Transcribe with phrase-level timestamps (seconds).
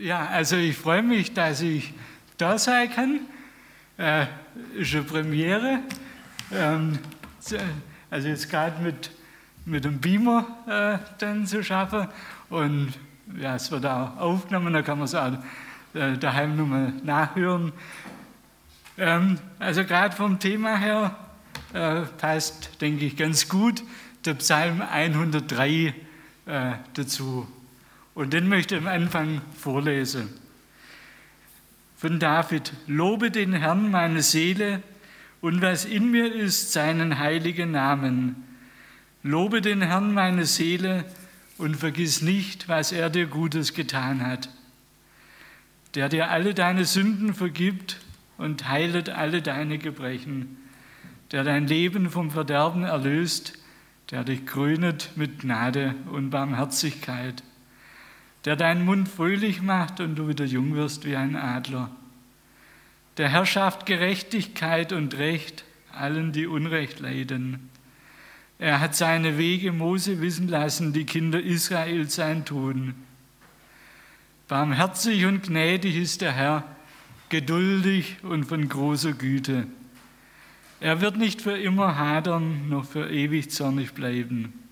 [0.00, 1.94] Ja, also ich freue mich, dass ich
[2.36, 3.20] da sein kann.
[3.96, 4.26] Äh,
[4.74, 5.80] ist eine Premiere.
[6.52, 6.98] Ähm,
[8.10, 9.12] also jetzt gerade mit,
[9.64, 12.08] mit dem Beamer äh, dann zu schaffen.
[12.50, 12.94] Und
[13.38, 15.32] ja, es wird auch aufgenommen, da kann man es auch
[15.94, 17.72] äh, daheim nochmal nachhören.
[18.98, 21.16] Ähm, also gerade vom Thema her
[21.72, 23.84] äh, passt, denke ich, ganz gut
[24.24, 25.94] der Psalm 103
[26.46, 27.46] äh, dazu.
[28.14, 30.28] Und den möchte ich am Anfang vorlesen.
[31.96, 34.82] Von David, lobe den Herrn meine Seele
[35.40, 38.44] und was in mir ist, seinen heiligen Namen.
[39.22, 41.04] Lobe den Herrn meine Seele
[41.58, 44.48] und vergiss nicht, was er dir Gutes getan hat.
[45.94, 48.00] Der dir alle deine Sünden vergibt
[48.36, 50.56] und heilet alle deine Gebrechen.
[51.32, 53.54] Der dein Leben vom Verderben erlöst,
[54.10, 57.42] der dich krönet mit Gnade und Barmherzigkeit
[58.44, 61.90] der deinen Mund fröhlich macht und du wieder jung wirst wie ein Adler.
[63.16, 67.70] Der Herr schafft Gerechtigkeit und Recht allen, die Unrecht leiden.
[68.58, 72.94] Er hat seine Wege Mose wissen lassen, die Kinder Israels sein Tun.
[74.48, 76.64] Barmherzig und gnädig ist der Herr,
[77.28, 79.66] geduldig und von großer Güte.
[80.80, 84.63] Er wird nicht für immer hadern, noch für ewig zornig bleiben.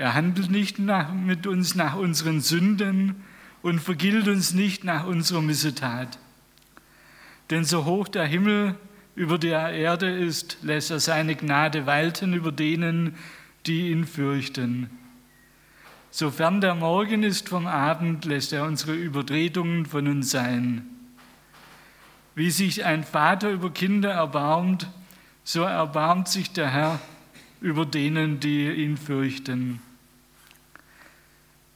[0.00, 3.16] Er handelt nicht nach, mit uns nach unseren Sünden
[3.60, 6.18] und vergilt uns nicht nach unserer Missetat.
[7.50, 8.76] Denn so hoch der Himmel
[9.14, 13.14] über der Erde ist, lässt er seine Gnade walten über denen,
[13.66, 14.88] die ihn fürchten.
[16.10, 20.86] Sofern der Morgen ist vom Abend, lässt er unsere Übertretungen von uns sein.
[22.34, 24.88] Wie sich ein Vater über Kinder erbarmt,
[25.44, 27.00] so erbarmt sich der Herr
[27.60, 29.82] über denen, die ihn fürchten.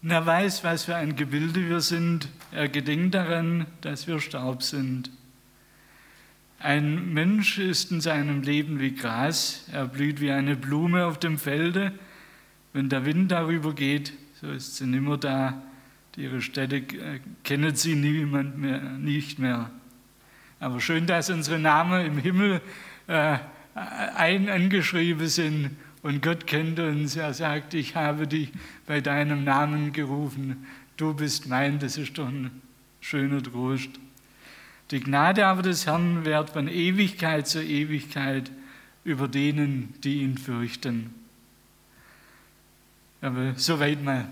[0.04, 2.28] Und er weiß, was für ein Gebilde wir sind.
[2.52, 5.10] Er gedenkt daran, dass wir Staub sind.
[6.58, 9.64] Ein Mensch ist in seinem Leben wie Gras.
[9.72, 11.90] Er blüht wie eine Blume auf dem Felde.
[12.74, 14.12] Wenn der Wind darüber geht,
[14.42, 15.62] so ist sie nimmer da.
[16.18, 16.82] Ihre Städte
[17.42, 19.70] kennt sie niemand mehr, nicht mehr.
[20.60, 22.60] Aber schön, dass unsere Namen im Himmel
[23.06, 23.38] äh,
[23.74, 25.70] ein angeschrieben sind
[26.04, 27.16] und Gott kennt uns.
[27.16, 28.52] Er sagt, ich habe dich
[28.86, 30.66] bei deinem Namen gerufen.
[30.98, 31.78] Du bist mein.
[31.78, 32.50] Das ist doch ein
[33.00, 33.88] schöner Trost.
[34.90, 38.50] Die Gnade aber des Herrn währt von Ewigkeit zu Ewigkeit
[39.02, 41.14] über denen, die ihn fürchten.
[43.22, 44.28] Aber soweit mal.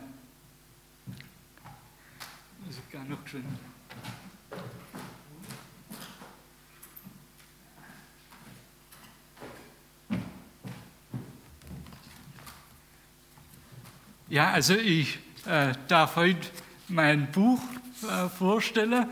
[2.66, 3.44] Also gar noch schön.
[14.32, 16.48] Ja, also ich äh, darf heute
[16.88, 17.60] mein Buch
[18.02, 19.04] äh, vorstellen,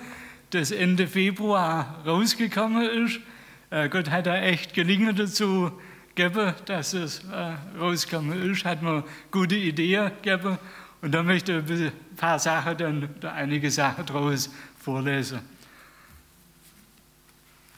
[0.48, 3.20] das Ende Februar rausgekommen ist.
[3.68, 5.72] Äh, Gott hat da echt gelingen dazu
[6.14, 10.56] gegeben, dass es äh, rausgekommen ist, hat mir gute Ideen gegeben
[11.02, 14.48] und da möchte ich ein paar Sachen, dann da einige Sachen daraus
[14.78, 15.40] vorlesen.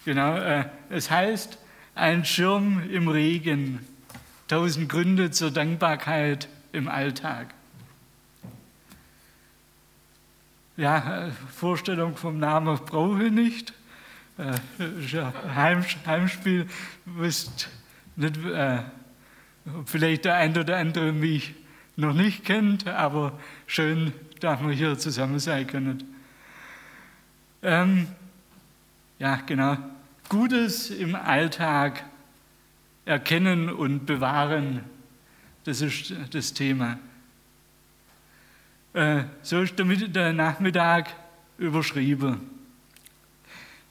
[0.05, 1.59] Genau, äh, es heißt,
[1.97, 3.85] ein Schirm im Regen,
[4.47, 7.55] tausend Gründe zur Dankbarkeit im Alltag.
[10.77, 13.75] Ja, Vorstellung vom Namen brauche ich nicht.
[14.39, 14.55] Äh,
[15.55, 16.67] Heim, Heimspiel,
[17.05, 17.69] wisst
[18.17, 18.79] nicht, äh,
[19.85, 21.55] vielleicht der ein oder andere mich
[21.97, 26.15] noch nicht kennt, aber schön, dass wir hier zusammen sein können.
[27.63, 28.09] Ähm,
[29.19, 29.77] ja, genau.
[30.29, 32.05] Gutes im Alltag
[33.05, 34.85] erkennen und bewahren
[35.65, 36.99] das ist das Thema.
[38.95, 41.15] Äh, so ist der Nachmittag
[41.59, 42.41] überschrieben.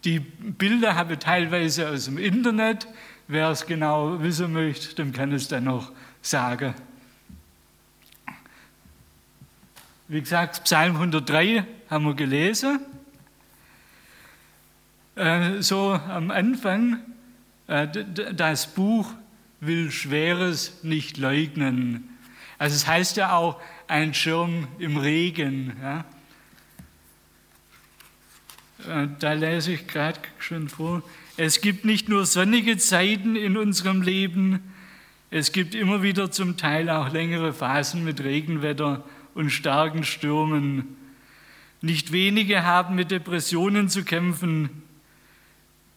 [0.04, 2.88] Die Bilder habe ich teilweise aus dem Internet.
[3.28, 6.74] Wer es genau wissen möchte, dem kann es dann noch sagen.
[10.08, 12.80] Wie gesagt, Psalm 103 haben wir gelesen.
[15.16, 17.00] Äh, so am Anfang,
[17.68, 17.88] äh,
[18.34, 19.13] das Buch
[19.62, 22.10] will Schweres nicht leugnen.
[22.58, 25.78] Also es heißt ja auch ein Schirm im Regen.
[25.81, 26.06] Ja.
[29.04, 31.04] Äh, da lese ich gerade schon vor.
[31.38, 34.62] Es gibt nicht nur sonnige Zeiten in unserem Leben,
[35.34, 40.98] es gibt immer wieder zum Teil auch längere Phasen mit Regenwetter und starken Stürmen.
[41.80, 44.84] Nicht wenige haben mit Depressionen zu kämpfen.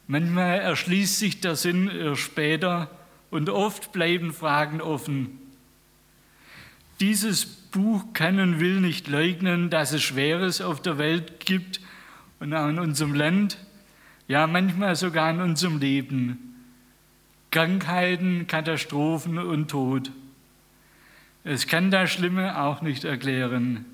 [0.07, 2.89] Manchmal erschließt sich der Sinn erst später
[3.35, 5.41] und oft bleiben Fragen offen.
[7.01, 11.81] Dieses Buch kann und will nicht leugnen, dass es Schweres auf der Welt gibt
[12.39, 13.59] und auch in unserem Land,
[14.29, 16.55] ja manchmal sogar in unserem Leben.
[17.51, 20.13] Krankheiten, Katastrophen und Tod.
[21.43, 23.85] Es kann das Schlimme auch nicht erklären.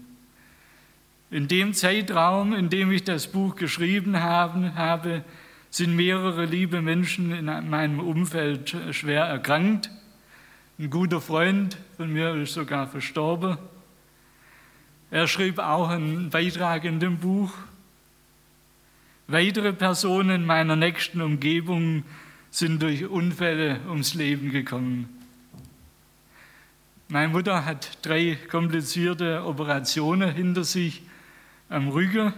[1.31, 5.25] In dem Zeitraum, in dem ich das Buch geschrieben habe,
[5.71, 9.91] sind mehrere liebe Menschen in meinem Umfeld schwer erkrankt.
[10.79, 13.57] Ein guter Freund von mir ist sogar verstorben.
[15.13, 17.53] Er schrieb auch einen Beitrag in dem Buch.
[19.27, 22.05] Weitere Personen meiner nächsten Umgebung
[22.51, 25.09] sind durch Unfälle ums Leben gekommen.
[27.09, 31.03] Meine Mutter hat drei komplizierte Operationen hinter sich
[31.69, 32.33] am Rücken.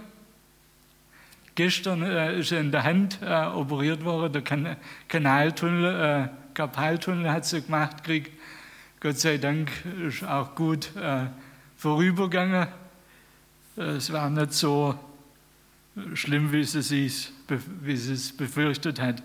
[1.55, 4.77] Gestern äh, ist er in der Hand äh, operiert worden, der kan
[5.09, 8.31] Kanaltunnel, äh, Karpaltunnel hat sie gemacht gekriegt.
[9.01, 9.71] Gott sei Dank
[10.07, 11.27] ist auch gut äh,
[11.77, 12.69] vorübergegangen.
[13.77, 14.99] Es war nicht so
[16.15, 17.31] schlimm, wie sie, sich,
[17.81, 19.23] wie sie es befürchtet hat.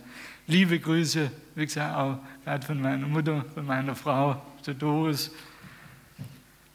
[0.48, 5.32] Liebe Grüße, wie gesagt, auch gerade von meiner Mutter, von meiner Frau, der Doris.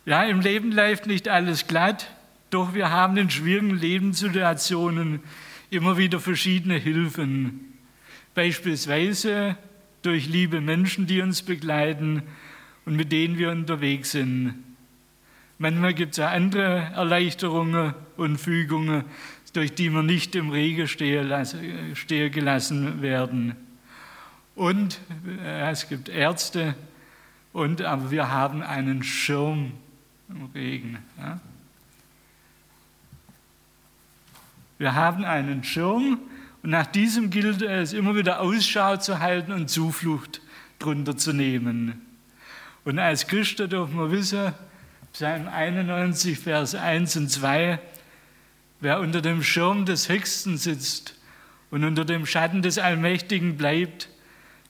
[0.05, 2.09] Ja, im Leben läuft nicht alles glatt.
[2.53, 5.21] Doch wir haben in schwierigen Lebenssituationen
[5.71, 7.79] immer wieder verschiedene Hilfen.
[8.35, 9.57] Beispielsweise
[10.03, 12.23] durch liebe Menschen, die uns begleiten
[12.85, 14.63] und mit denen wir unterwegs sind.
[15.57, 19.05] Manchmal gibt es auch andere Erleichterungen und Fügungen,
[19.55, 23.57] durch die wir nicht im Regen stehen gelassen werden.
[24.57, 25.01] Und
[25.43, 26.75] äh, es gibt Ärzte,
[27.55, 29.73] und, aber wir haben einen Schirm
[30.29, 30.99] im Regen.
[31.17, 31.41] Ja?
[34.83, 36.19] Wir haben einen Schirm
[36.65, 40.41] und nach diesem gilt es immer wieder Ausschau zu halten und Zuflucht
[40.81, 42.05] drunter zu nehmen.
[42.85, 44.53] Und als Christen dürfen wir wissen,
[45.13, 47.79] Psalm 91, Vers 1 und 2,
[48.81, 51.15] wer unter dem Schirm des Höchsten sitzt
[51.71, 54.09] und unter dem Schatten des Allmächtigen bleibt,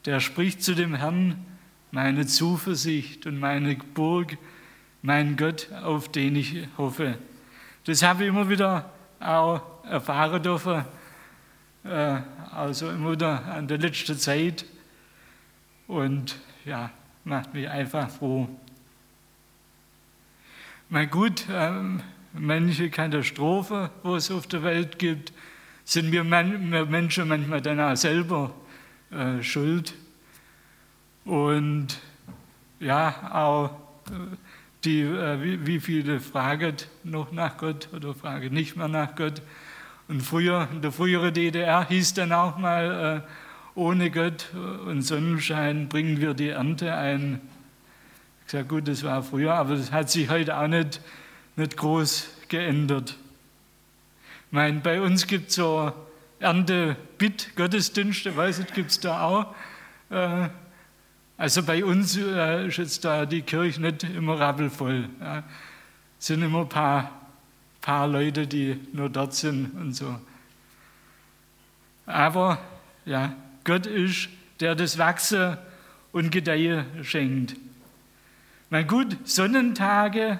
[0.04, 1.42] der spricht zu dem Herrn,
[1.90, 4.36] meine Zuversicht und meine Burg,
[5.00, 7.16] mein Gott, auf den ich hoffe.
[7.86, 10.84] Das habe ich immer wieder auch erfahren dürfen,
[11.84, 12.18] äh,
[12.50, 14.64] also immer wieder an der letzten Zeit.
[15.86, 16.90] Und ja,
[17.24, 18.48] macht mich einfach froh.
[20.88, 22.02] Mal gut, ähm,
[22.32, 25.32] manche Katastrophen, wo es auf der Welt gibt,
[25.84, 28.54] sind wir, man, Menschen manchmal dann auch selber
[29.10, 29.94] äh, schuld.
[31.24, 31.98] Und
[32.80, 33.70] ja, auch
[34.10, 34.36] äh,
[34.84, 39.42] die, äh, wie, wie viele fragen noch nach Gott oder fragen nicht mehr nach Gott.
[40.12, 43.28] Und früher, in der früheren DDR hieß dann auch mal, äh,
[43.74, 47.40] ohne Gott und Sonnenschein bringen wir die Ernte ein.
[48.44, 51.00] Ich sage, gut, das war früher, aber das hat sich heute auch nicht,
[51.56, 53.16] nicht groß geändert.
[54.48, 55.90] Ich meine, bei uns gibt es so
[56.40, 59.54] Ernte-Bitt-Gottesdienste, weiß ich, gibt es da auch.
[60.10, 60.50] Äh,
[61.38, 65.08] also bei uns äh, ist jetzt da die Kirche nicht immer rappelvoll.
[66.18, 67.21] Es sind immer ein paar
[67.82, 70.18] paar Leute, die nur dort sind und so.
[72.06, 72.58] Aber
[73.04, 73.34] ja,
[73.64, 74.28] Gott ist,
[74.60, 75.58] der das Wachsen
[76.12, 77.56] und Gedeihe schenkt.
[78.70, 80.38] Na gut, Sonnentage,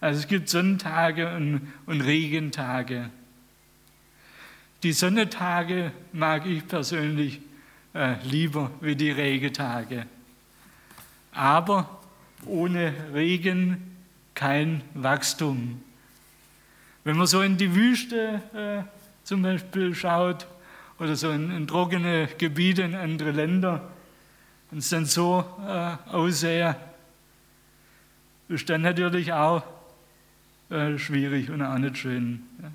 [0.00, 3.10] also es gibt Sonnentage und, und Regentage.
[4.82, 7.40] Die Sonnentage mag ich persönlich
[7.94, 10.06] äh, lieber wie die Regentage.
[11.32, 12.00] Aber
[12.46, 13.96] ohne Regen
[14.34, 15.80] kein Wachstum.
[17.04, 18.88] Wenn man so in die Wüste äh,
[19.24, 20.46] zum Beispiel schaut
[20.98, 23.88] oder so in, in, trockene Gebiete in andere Länder
[24.70, 26.76] und es dann so äh, aussehe,
[28.48, 29.64] ist dann natürlich auch
[30.70, 32.44] äh, schwierig und auch nicht schön.
[32.62, 32.70] Ja.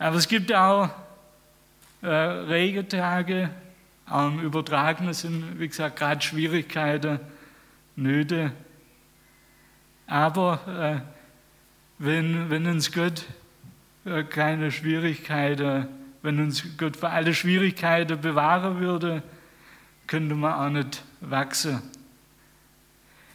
[0.00, 0.88] Aber es gibt auch
[2.02, 3.50] äh, Regentage,
[4.06, 7.20] auch im Übertragenen sind, wie gesagt, gerade Schwierigkeiten,
[7.94, 8.52] Nöte.
[10.06, 11.19] Aber äh,
[12.00, 13.26] wenn, wenn uns Gott
[14.06, 15.86] äh, keine Schwierigkeiten,
[16.22, 19.22] wenn uns Gott vor alle Schwierigkeiten bewahren würde,
[20.06, 21.82] könnte man auch nicht wachsen.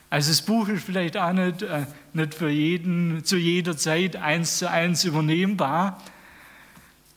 [0.09, 4.57] Also das Buch ist vielleicht auch nicht, äh, nicht für jeden zu jeder Zeit eins
[4.57, 6.01] zu eins übernehmbar.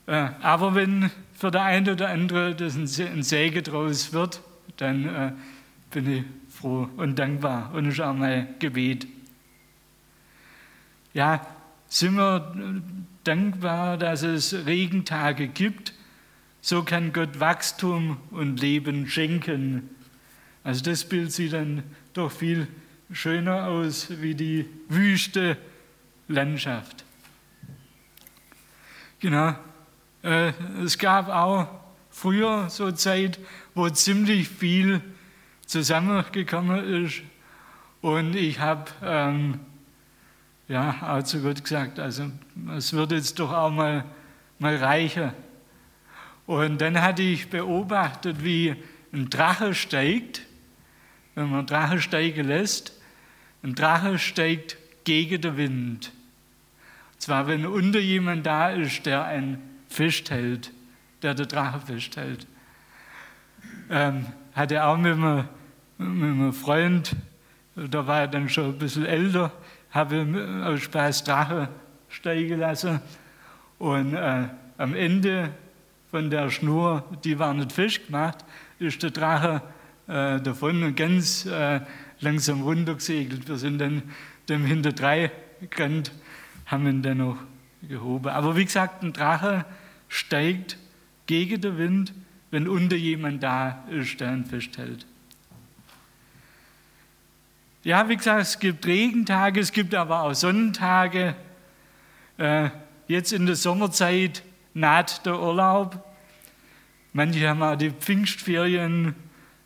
[0.07, 4.43] Äh, aber wenn für der eine oder andere das ein Säge draus wird,
[4.77, 5.37] dann
[5.91, 9.07] bin ich froh und dankbar und ist auch mein Gebet
[11.15, 11.47] ja,
[11.89, 12.83] sind wir
[13.25, 15.95] dankbar, dass es Regentage gibt.
[16.61, 19.91] So kann Gott Wachstum und Leben schenken.
[20.65, 22.69] Also das Bild sieht dann doch viel
[23.13, 25.57] schöner aus wie die wüste
[26.29, 27.05] Landschaft.
[29.21, 29.55] Genau.
[30.23, 30.53] Äh,
[30.85, 31.69] es gab auch
[32.11, 33.39] früher so Zeit,
[33.75, 35.01] wo ziemlich viel
[35.67, 37.23] zusammengekommen ist.
[38.01, 39.61] Und ich habe ähm,
[40.69, 42.31] ja auch zu Gott gesagt, also
[42.77, 44.05] es wird jetzt doch auch mal,
[44.59, 45.35] mal reicher.
[46.47, 48.77] Und dann hatte ich beobachtet, wie
[49.13, 50.43] ein Drache steigt,
[51.35, 52.93] wenn man Drache steigen lässt.
[53.63, 56.13] Ein Drache steigt gegen den Wind.
[57.13, 59.59] Und zwar, wenn unter jemand da ist, der einen
[59.89, 60.71] festhält,
[61.23, 62.47] der den Drache festhält.
[63.91, 65.49] Ähm, hatte auch mit einem,
[65.99, 67.17] mit einem Freund,
[67.75, 69.53] da war er dann schon ein bisschen älter,
[69.91, 71.69] habe aus Spaß Drache
[72.09, 73.01] steigen lassen.
[73.79, 75.51] Und äh, am Ende
[76.11, 78.45] von der Schnur, die war nicht festgemacht,
[78.79, 79.63] ist der Drache
[80.07, 81.81] äh, davon und ganz äh,
[82.21, 83.49] langsam runtergesegelt.
[83.49, 84.03] Wir sind dann
[84.49, 85.31] dem hinterdrei
[85.71, 86.13] gerannt,
[86.67, 87.37] haben ihn dann noch
[87.87, 88.29] gehoben.
[88.29, 89.65] Aber wie gesagt, ein Drache
[90.09, 90.79] steigt
[91.27, 92.15] gegen den Wind,
[92.51, 95.07] wenn unter jemand da ist, der ihn festhält.
[97.89, 101.35] Ja, wie gesagt, es gibt Regentage, es gibt aber auch Sonnentage.
[102.37, 102.69] Äh,
[103.07, 104.43] jetzt in der Sommerzeit
[104.75, 106.05] naht der Urlaub.
[107.15, 109.15] Manche haben auch die Pfingstferien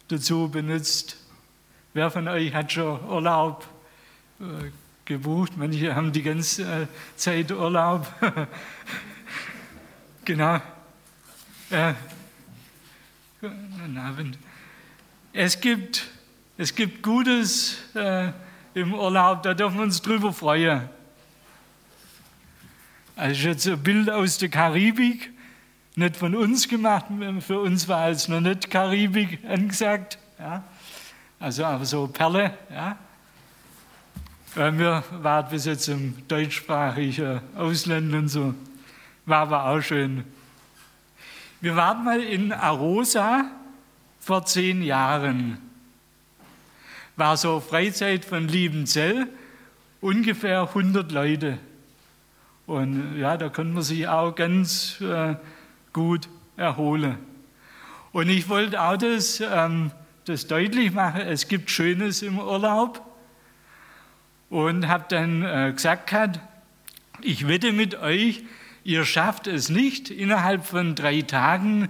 [0.07, 1.17] dazu benutzt.
[1.95, 3.67] Wer von euch hat schon Urlaub
[4.38, 4.71] äh,
[5.05, 5.55] gebucht?
[5.57, 6.87] Manche haben die ganze äh,
[7.17, 8.07] Zeit Urlaub.
[10.25, 10.61] genau.
[13.41, 14.38] Guten Abend.
[15.33, 16.09] Es gibt,
[16.59, 18.31] es gibt Gutes äh,
[18.75, 20.89] im Urlaub, da dürfen wir uns drüber freuen.
[23.17, 25.31] Also jetzt ein Bild aus der Karibik,
[25.97, 27.07] nicht von uns gemacht,
[27.41, 30.19] für uns war es noch nicht Karibik angesagt.
[30.39, 30.65] Ja.
[31.39, 32.57] Also aber so Perle.
[32.71, 32.97] Ja.
[34.55, 38.55] Wir waren bis jetzt im deutschsprachigen Ausland und so.
[39.25, 40.25] War aber auch schön.
[41.61, 43.51] Wir waren mal in Arosa
[44.21, 45.72] vor zehn Jahren.
[47.16, 49.28] War so Freizeit von Liebenzell,
[50.00, 51.59] ungefähr 100 Leute.
[52.66, 55.35] Und ja, da konnte man sich auch ganz äh,
[55.92, 57.19] gut erholen.
[58.12, 59.90] Und ich wollte auch das, ähm,
[60.25, 63.00] das deutlich machen, es gibt Schönes im Urlaub.
[64.49, 66.40] Und habe dann äh, gesagt,
[67.21, 68.45] ich wette mit euch,
[68.85, 71.88] Ihr schafft es nicht, innerhalb von drei Tagen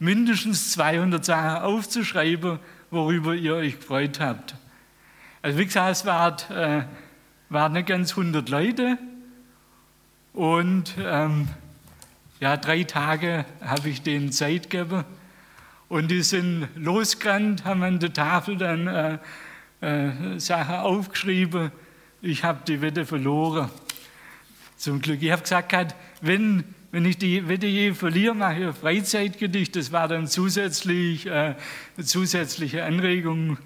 [0.00, 2.58] mindestens 200 Sachen aufzuschreiben,
[2.90, 4.56] worüber ihr euch gefreut habt.
[5.44, 6.84] Also wie gesagt, es waren, äh,
[7.48, 8.96] waren nicht ganz 100 Leute
[10.32, 11.48] und ähm,
[12.38, 15.04] ja, drei Tage habe ich denen Zeit gegeben
[15.88, 19.18] und die sind losgerannt, haben an der Tafel dann äh,
[19.80, 21.72] äh, Sachen aufgeschrieben.
[22.20, 23.68] Ich habe die Wette verloren.
[24.76, 25.20] Zum Glück.
[25.22, 29.74] Ich habe gesagt, wenn, wenn ich die Wette je verliere, mache ich ein Freizeitgedicht.
[29.74, 31.56] Das war dann zusätzlich, äh,
[32.00, 33.58] zusätzliche Anregung.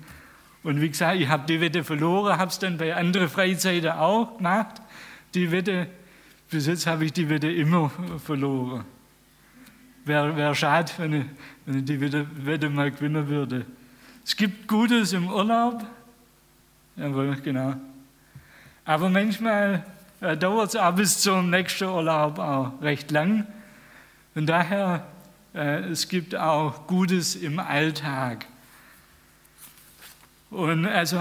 [0.67, 4.37] Und wie gesagt, ich habe die Wette verloren, habe es dann bei anderen Freizeiten auch
[4.37, 4.83] gemacht.
[5.33, 5.87] Die Wette,
[6.51, 7.89] bis jetzt habe ich die Wette immer
[8.25, 8.85] verloren.
[10.05, 11.25] Wäre wär schade, wenn ich,
[11.67, 13.65] wenn ich die Wette, Wette mal gewinnen würde.
[14.25, 15.87] Es gibt Gutes im Urlaub.
[16.97, 17.75] Jawohl, genau.
[18.85, 19.87] Aber manchmal
[20.21, 23.47] äh, dauert es auch bis zum nächsten Urlaub auch recht lang.
[24.35, 25.07] Und daher,
[25.55, 28.47] äh, es gibt auch Gutes im Alltag.
[30.51, 31.21] Und also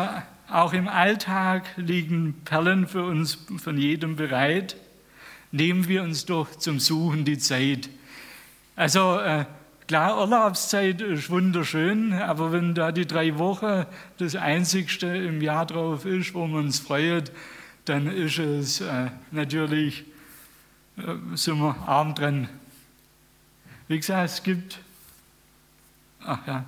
[0.50, 4.76] auch im Alltag liegen Perlen für uns von jedem bereit.
[5.52, 7.90] Nehmen wir uns doch zum Suchen die Zeit.
[8.76, 9.46] Also äh,
[9.88, 13.86] klar, Urlaubszeit ist wunderschön, aber wenn da die drei Wochen
[14.18, 17.32] das Einzigste im Jahr drauf ist, wo man uns freut,
[17.86, 20.04] dann ist es äh, natürlich,
[20.98, 22.50] äh, sind wir arm dran.
[23.88, 24.80] Wie gesagt, es gibt,
[26.24, 26.66] ach ja,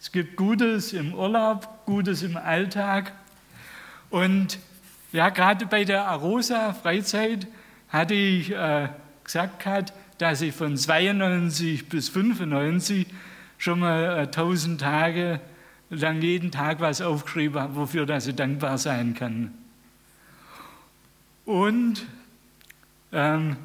[0.00, 3.12] es gibt Gutes im Urlaub, Gutes im Alltag.
[4.08, 4.58] Und
[5.12, 7.46] ja, gerade bei der Arosa Freizeit
[7.90, 8.88] hatte ich äh,
[9.22, 13.06] gesagt, dass ich von 92 bis 95
[13.58, 15.40] schon mal 1000 äh, Tage
[15.90, 19.52] lang jeden Tag was aufgeschrieben habe, wofür dass ich dankbar sein kann.
[21.44, 22.06] Und
[23.12, 23.56] ähm,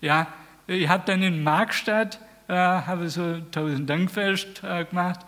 [0.00, 0.26] ja,
[0.66, 2.18] ich habe dann in Markstadt
[2.48, 5.20] äh, habe so tausend Dankfest äh, gemacht.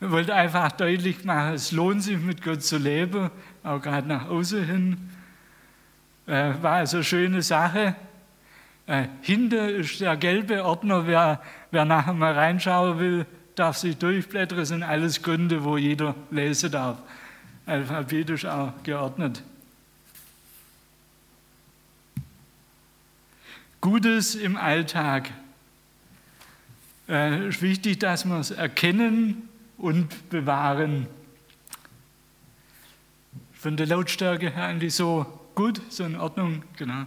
[0.00, 3.30] Ich wollte einfach deutlich machen, es lohnt sich mit Gott zu leben,
[3.64, 5.10] auch gerade nach außen hin.
[6.28, 7.96] Äh, war also eine schöne Sache.
[8.86, 13.26] Äh, hinter ist der gelbe Ordner, wer, wer nachher mal reinschauen will,
[13.56, 16.98] darf sich durchblättern, das sind alles Gründe, wo jeder lesen darf.
[17.66, 19.42] alphabetisch auch geordnet.
[23.80, 25.30] Gutes im Alltag.
[27.08, 29.47] Es ist wichtig, dass wir es erkennen
[29.78, 31.06] und bewahren.
[33.52, 37.06] Von der Lautstärke her eigentlich so gut, so in Ordnung, genau.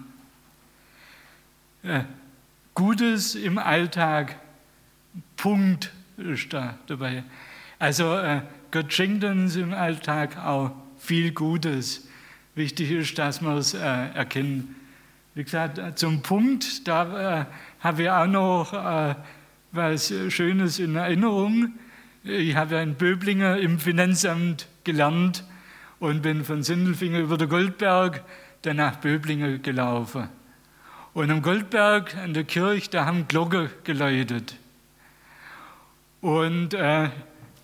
[2.74, 4.38] Gutes im Alltag,
[5.36, 7.24] Punkt ist da dabei.
[7.80, 12.08] Also äh, Gott schenkt uns im Alltag auch viel Gutes.
[12.54, 14.76] Wichtig ist, dass wir es äh, erkennen.
[15.34, 17.46] Wie gesagt, äh, zum Punkt, da äh,
[17.80, 19.16] habe ich auch noch äh,
[19.72, 21.74] was Schönes in Erinnerung.
[22.24, 25.44] Ich habe ja in Böblinger im Finanzamt gelernt
[26.00, 28.24] und bin von Sindelfinger über den Goldberg
[28.62, 30.30] dann nach Böblinger gelaufen.
[31.14, 34.56] Und am Goldberg an der Kirche, da haben Glocke geläutet.
[36.22, 37.10] Und äh,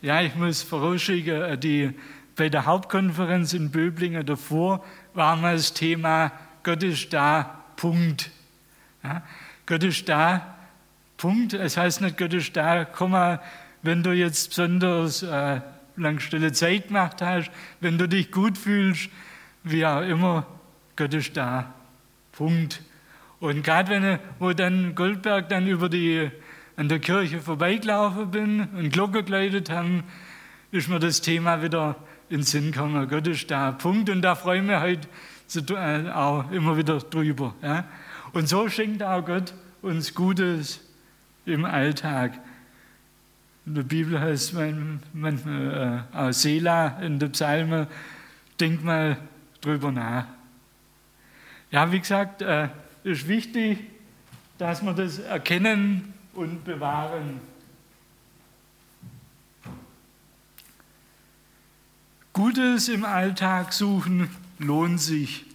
[0.02, 1.94] ja, ich muss vorausschicken, äh, die,
[2.36, 4.84] bei der Hauptkonferenz in Böblingen davor
[5.14, 6.32] war mal das Thema
[6.64, 8.32] Gott ist da, Punkt.
[9.04, 9.22] Ja,
[9.68, 10.56] Gott ist da,
[11.16, 11.54] Punkt.
[11.54, 13.40] Es heißt nicht Gott ist da, Komma,
[13.88, 15.62] wenn du jetzt besonders äh,
[15.96, 19.10] lang stille Zeit gemacht hast, wenn du dich gut fühlst,
[19.63, 20.46] wie auch immer,
[20.98, 21.74] Gott ist da,
[22.34, 22.82] Punkt.
[23.39, 26.29] Und gerade wenn, wo dann Goldberg dann über die
[26.75, 30.03] an der Kirche vorbeigelaufen bin und Glocke geläutet haben,
[30.72, 31.96] ist mir das Thema wieder
[32.29, 33.08] in den Sinn gekommen.
[33.08, 34.10] Gott ist da, Punkt.
[34.10, 37.56] Und da freue ich mich heute äh, auch immer wieder drüber.
[37.62, 37.86] Ja?
[38.34, 40.82] Und so schenkt auch Gott uns Gutes
[41.46, 42.34] im Alltag.
[43.68, 47.90] In der Bibel heißt man manchmal äh, auch Sela in der Psalme,
[48.62, 49.18] denk mal
[49.60, 50.26] drüber nach.
[51.70, 52.70] Ja, wie gesagt, äh,
[53.04, 53.80] ist wichtig,
[54.58, 57.42] dass wir das erkennen und bewahren.
[62.32, 65.46] Gutes im Alltag suchen lohnt sich.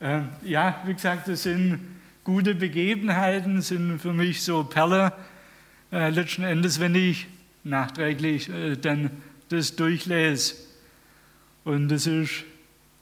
[0.00, 1.93] Äh, ja, wie gesagt, das sind
[2.24, 5.12] gute Begebenheiten, sind für mich so Perle.
[5.92, 7.26] Äh, letzten Endes, wenn ich
[7.64, 9.10] nachträglich äh, dann
[9.50, 10.54] das durchlese.
[11.64, 12.44] Und das ist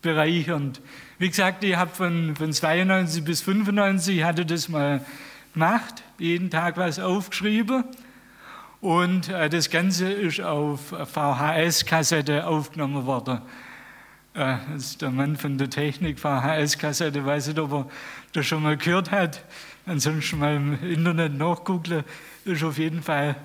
[0.03, 0.81] bereichernd.
[1.19, 5.05] Wie gesagt, ich habe von, von 92 bis 95 hatte das mal
[5.55, 7.85] gemacht, jeden Tag was aufgeschrieben.
[8.81, 13.41] Und äh, das Ganze ist auf VHS-Kassette aufgenommen worden.
[14.35, 17.87] Äh, das ist der Mann von der Technik, VHS-Kassette, weiß nicht, ob er
[18.33, 19.45] das schon mal gehört hat.
[19.85, 22.05] Ansonsten mal im Internet nachgucken,
[22.45, 23.37] ist auf jeden Fall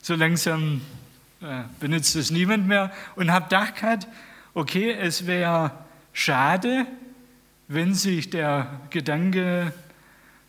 [0.00, 0.80] so langsam
[1.42, 2.92] äh, benutzt das niemand mehr.
[3.16, 4.08] Und habe gedacht,
[4.54, 5.72] okay, es wäre
[6.12, 6.86] schade,
[7.68, 9.72] wenn sich der Gedanke,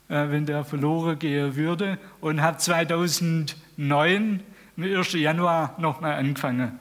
[0.07, 4.43] äh, wenn der verloren gehen würde und habe 2009,
[4.77, 5.13] am 1.
[5.13, 6.79] Januar, nochmal angefangen.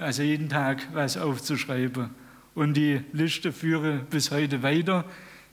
[0.00, 2.08] Also jeden Tag was aufzuschreiben.
[2.54, 5.04] Und die Liste führe bis heute weiter.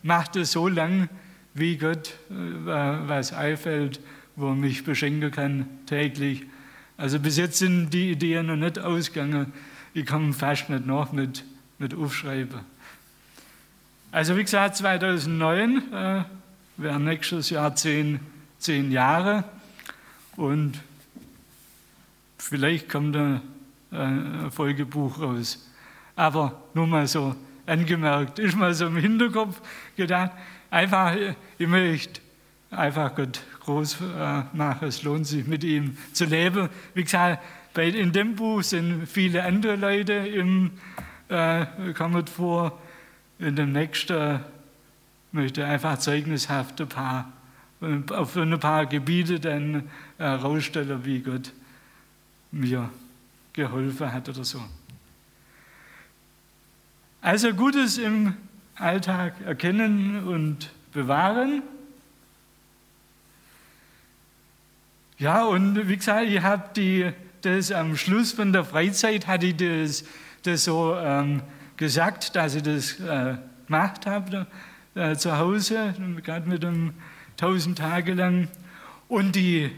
[0.03, 1.09] Macht es so lang,
[1.53, 2.33] wie Gott äh,
[2.65, 3.99] was einfällt,
[4.37, 6.45] wo er mich beschenken kann täglich.
[6.95, 9.51] Also bis jetzt sind die Ideen noch nicht ausgegangen.
[9.93, 11.43] Ich komme fast nicht nach mit,
[11.77, 12.61] mit Aufschreiben.
[14.13, 16.23] Also wie gesagt, 2009 äh,
[16.77, 18.21] wäre nächstes Jahr zehn,
[18.59, 19.43] zehn Jahre
[20.37, 20.79] und
[22.37, 23.41] vielleicht kommt ein,
[23.91, 25.65] ein Folgebuch raus.
[26.15, 29.61] Aber nur mal so angemerkt, ist mal so im Hinterkopf
[29.95, 30.31] gedacht,
[30.71, 31.15] einfach,
[31.57, 32.21] ich möchte
[32.71, 36.69] einfach Gott groß äh, machen, es lohnt sich mit ihm zu leben.
[36.93, 40.71] Wie gesagt, bei, in dem Buch sind viele andere Leute im,
[41.29, 42.79] äh, kommen vor,
[43.39, 44.39] in dem nächsten
[45.31, 47.31] möchte einfach zeugnishaft ein paar,
[48.11, 49.83] auf ein paar Gebiete dann
[50.17, 51.53] herausstellen, wie Gott
[52.51, 52.89] mir
[53.57, 54.61] geholfen hat oder so.
[57.21, 58.35] Also Gutes im
[58.75, 61.63] Alltag erkennen und bewahren.
[65.17, 69.57] Ja, und wie gesagt, ich habe die, das am Schluss von der Freizeit hatte ich
[69.57, 70.03] das,
[70.43, 71.41] das so ähm,
[71.77, 74.45] gesagt, dass ich das äh, gemacht habe
[74.93, 76.93] äh, zu Hause, gerade mit einem
[77.35, 78.49] tausend Tage lang.
[79.07, 79.71] Und die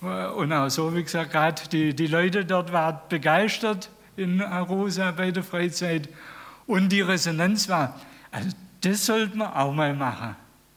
[0.00, 5.30] und auch so, wie gesagt, gerade die, die Leute dort waren begeistert in Arosa bei
[5.30, 6.08] der Freizeit.
[6.66, 7.98] Und die Resonanz war,
[8.30, 10.36] also das sollte man auch mal machen,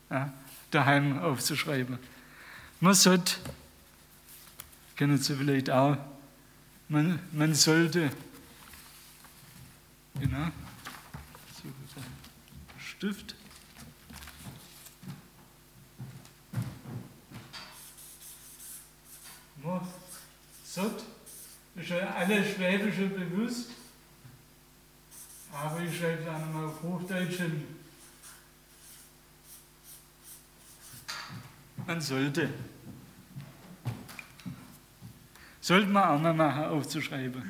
[0.09, 0.31] ja,
[0.71, 1.99] daheim aufzuschreiben.
[2.79, 3.35] Man sollte,
[4.95, 5.97] kennen Sie vielleicht auch,
[6.87, 8.09] man, man sollte
[10.19, 10.47] Genau.
[12.79, 13.35] Stift.
[20.73, 21.03] Sott
[21.75, 23.71] ist ja alle Schwäbische bewusst,
[25.51, 27.61] aber ich schreibe dann mal auf Hochdeutsch hin.
[31.85, 32.47] Man sollte.
[35.59, 37.43] Sollte man auch mal machen, aufzuschreiben.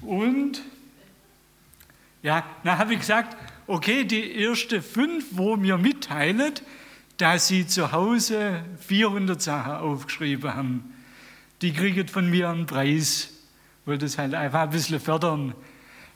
[0.00, 0.62] Und,
[2.24, 3.36] ja, dann habe ich gesagt,
[3.68, 6.64] okay, die ersten fünf, wo mir mitteilt,
[7.18, 10.95] dass sie zu Hause 400 Sachen aufgeschrieben haben,
[11.62, 13.32] die kriegen von mir einen Preis.
[13.86, 15.54] Ich das halt einfach ein bisschen fördern.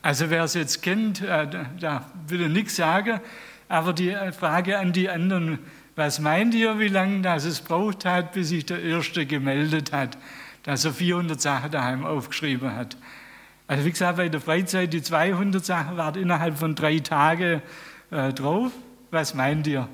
[0.01, 1.47] Also wer es jetzt kennt, äh,
[1.79, 3.21] da will ich nichts sagen,
[3.69, 5.59] aber die Frage an die anderen,
[5.95, 10.17] was meint ihr, wie lange das es braucht hat, bis sich der Erste gemeldet hat,
[10.63, 12.97] dass er 400 Sachen daheim aufgeschrieben hat?
[13.67, 17.61] Also wie gesagt, bei der Freizeit, die 200 Sachen waren innerhalb von drei Tagen
[18.09, 18.71] äh, drauf.
[19.11, 19.87] Was meint ihr?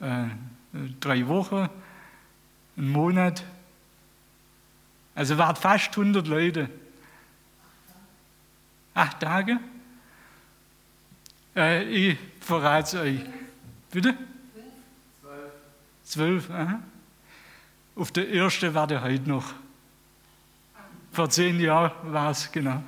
[0.00, 0.24] Äh,
[1.00, 1.68] drei Wochen,
[2.76, 3.44] einen Monat.
[5.14, 6.70] Also waren fast 100 Leute.
[8.94, 9.58] Acht Tage?
[11.54, 13.20] Äh, ich verrate es euch.
[13.90, 14.14] Bitte?
[15.20, 15.52] Zwölf.
[16.04, 16.82] Zwölf, aha.
[17.94, 19.52] Auf der ersten warte heute noch.
[21.12, 22.82] Vor zehn Jahren war es, genau.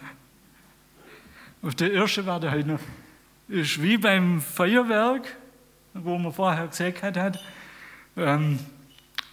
[1.61, 2.81] Auf der ersten warte heute noch.
[3.49, 5.37] Ist wie beim Feuerwerk,
[5.93, 7.39] wo man vorher gesagt hat.
[8.17, 8.59] Ähm,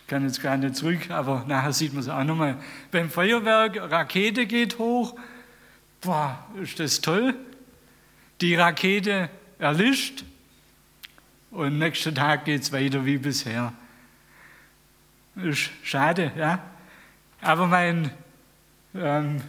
[0.08, 2.58] kann jetzt gar nicht zurück, aber nachher sieht man es auch nochmal.
[2.92, 5.18] Beim Feuerwerk, Rakete geht hoch.
[6.02, 7.36] Boah, ist das toll.
[8.42, 10.26] Die Rakete erlischt
[11.52, 13.72] und nächsten Tag geht es weiter wie bisher.
[15.36, 16.60] Ist schade, ja.
[17.42, 18.12] Aber mein,
[18.94, 19.42] ähm,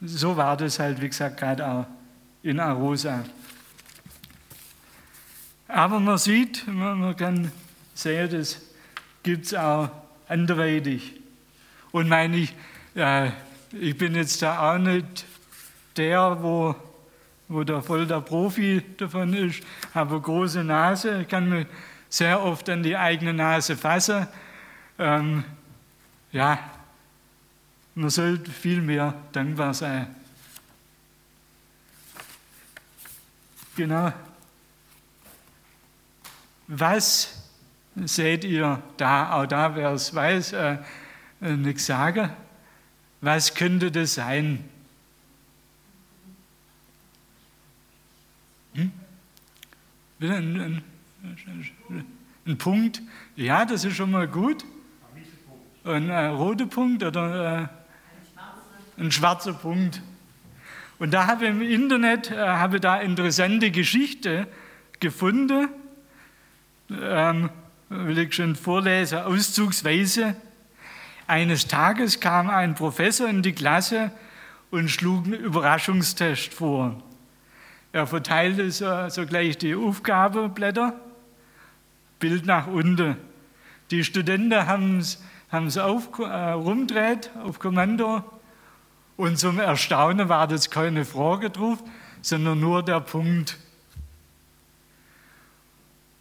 [0.00, 1.86] so war das halt, wie gesagt, gerade auch
[2.42, 3.24] in Arosa.
[5.66, 7.50] Aber man sieht, man kann
[7.94, 8.60] sehen, das
[9.22, 9.90] gibt es auch
[10.28, 11.12] anderweitig.
[11.90, 12.54] Und meine ich,
[12.94, 13.32] ja,
[13.72, 15.24] ich bin jetzt da auch nicht
[15.96, 16.74] der, wo,
[17.48, 19.62] wo der voll der Profi davon ist,
[19.94, 21.66] habe eine große Nase, kann mich
[22.08, 24.26] sehr oft an die eigene Nase fassen
[24.98, 25.44] ähm,
[26.30, 26.58] ja,
[27.94, 30.14] man sollte viel mehr dankbar sein.
[33.76, 34.12] Genau.
[36.68, 37.41] Was
[37.96, 39.32] seht ihr da?
[39.32, 40.78] Auch da, wer es weiß, äh,
[41.40, 42.30] äh nichts sagen.
[43.20, 44.64] Was könnte das sein?
[48.74, 48.92] Hm?
[50.20, 50.84] Ein, ein,
[52.46, 53.02] ein, Punkt?
[53.36, 54.64] Ja, das ist schon mal gut
[55.84, 57.68] ein äh, roter Punkt oder
[58.98, 60.00] äh, ein schwarzer Punkt.
[60.98, 64.46] Und da habe ich im Internet äh, habe da interessante Geschichte
[65.00, 65.68] gefunden.
[66.90, 67.50] Ähm,
[67.92, 70.36] will ich schon vorlesen, auszugsweise.
[71.26, 74.10] Eines Tages kam ein Professor in die Klasse
[74.70, 77.02] und schlug einen Überraschungstest vor.
[77.92, 80.94] Er verteilte so, sogleich die Aufgabeblätter,
[82.18, 83.16] Bild nach unten.
[83.90, 88.24] Die Studenten haben es auf, äh, rumdreht auf Kommando
[89.16, 91.78] und zum Erstaunen war das keine Frage drauf,
[92.22, 93.58] sondern nur der Punkt.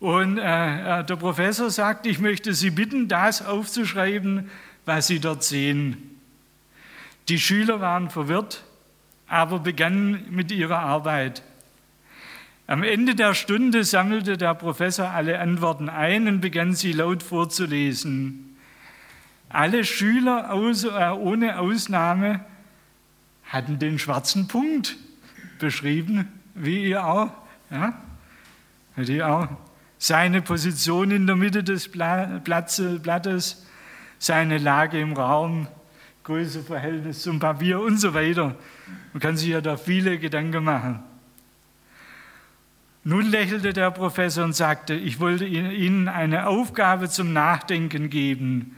[0.02, 4.50] Und äh, äh, der Professor sagt, ich möchte Sie bitten, das aufzuschreiben,
[4.84, 6.20] was Sie dort sehen.
[7.30, 8.64] Die Schüler waren verwirrt,
[9.28, 11.44] aber begannen mit ihrer Arbeit.
[12.66, 18.58] Am Ende der Stunde sammelte der Professor alle Antworten ein und begann sie laut vorzulesen.
[19.50, 22.44] Alle Schüler äh, ohne Ausnahme
[23.44, 24.98] hatten den schwarzen Punkt
[25.60, 27.30] beschrieben, wie ihr auch.
[27.70, 28.02] Ja?
[28.98, 29.48] Die auch.
[30.04, 33.68] Seine Position in der Mitte des Blattes,
[34.18, 35.68] seine Lage im Raum,
[36.24, 38.56] Größeverhältnis zum Papier und so weiter.
[39.14, 41.04] Man kann sich ja da viele Gedanken machen.
[43.04, 48.76] Nun lächelte der Professor und sagte, ich wollte Ihnen eine Aufgabe zum Nachdenken geben.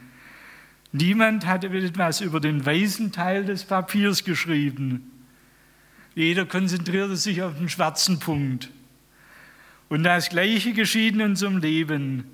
[0.91, 5.09] Niemand hatte etwas über den weißen Teil des Papiers geschrieben.
[6.15, 8.69] Jeder konzentrierte sich auf den schwarzen Punkt.
[9.89, 12.25] Und das Gleiche geschieht in unserem Leben.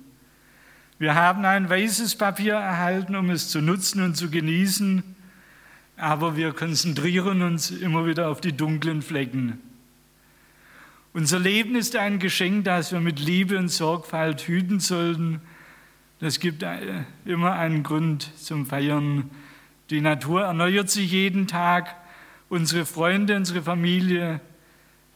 [0.98, 5.02] Wir haben ein weißes Papier erhalten, um es zu nutzen und zu genießen,
[5.96, 9.58] aber wir konzentrieren uns immer wieder auf die dunklen Flecken.
[11.12, 15.40] Unser Leben ist ein Geschenk, das wir mit Liebe und Sorgfalt hüten sollten
[16.22, 19.30] es gibt äh, immer einen Grund zum Feiern.
[19.88, 21.96] Die Natur erneuert sich jeden Tag.
[22.50, 24.40] Unsere Freunde, unsere Familie,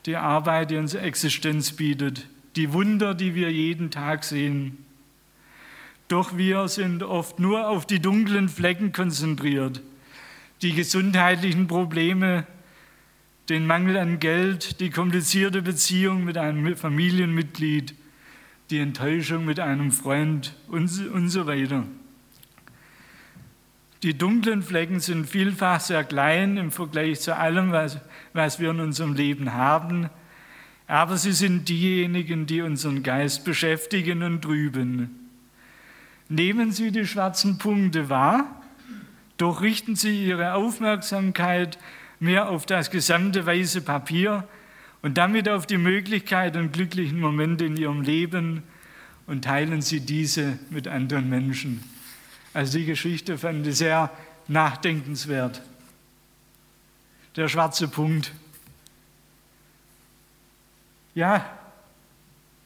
[0.07, 4.85] die Arbeit, die unsere Existenz bietet, die Wunder, die wir jeden Tag sehen.
[6.09, 9.81] Doch wir sind oft nur auf die dunklen Flecken konzentriert.
[10.62, 12.47] Die gesundheitlichen Probleme,
[13.49, 17.95] den Mangel an Geld, die komplizierte Beziehung mit einem Familienmitglied,
[18.71, 21.85] die Enttäuschung mit einem Freund und, und so weiter.
[24.05, 27.99] Die dunklen Flecken sind vielfach sehr klein im Vergleich zu allem, was,
[28.35, 30.11] was wir in unserem Leben haben,
[30.87, 35.31] aber sie sind diejenigen, die unseren Geist beschäftigen und trüben.
[36.29, 38.62] Nehmen Sie die schwarzen Punkte wahr,
[39.38, 41.79] doch richten Sie Ihre Aufmerksamkeit
[42.21, 44.47] mehr auf das gesamte weiße Papier
[45.01, 48.64] und damit auf die Möglichkeit und glücklichen Momente in Ihrem Leben
[49.27, 51.93] und teilen Sie diese mit anderen Menschen.
[52.55, 54.11] Also die Geschichte fand ich sehr
[54.49, 55.61] nachdenkenswert.
[57.37, 58.33] Der schwarze Punkt.
[61.14, 61.45] Ja,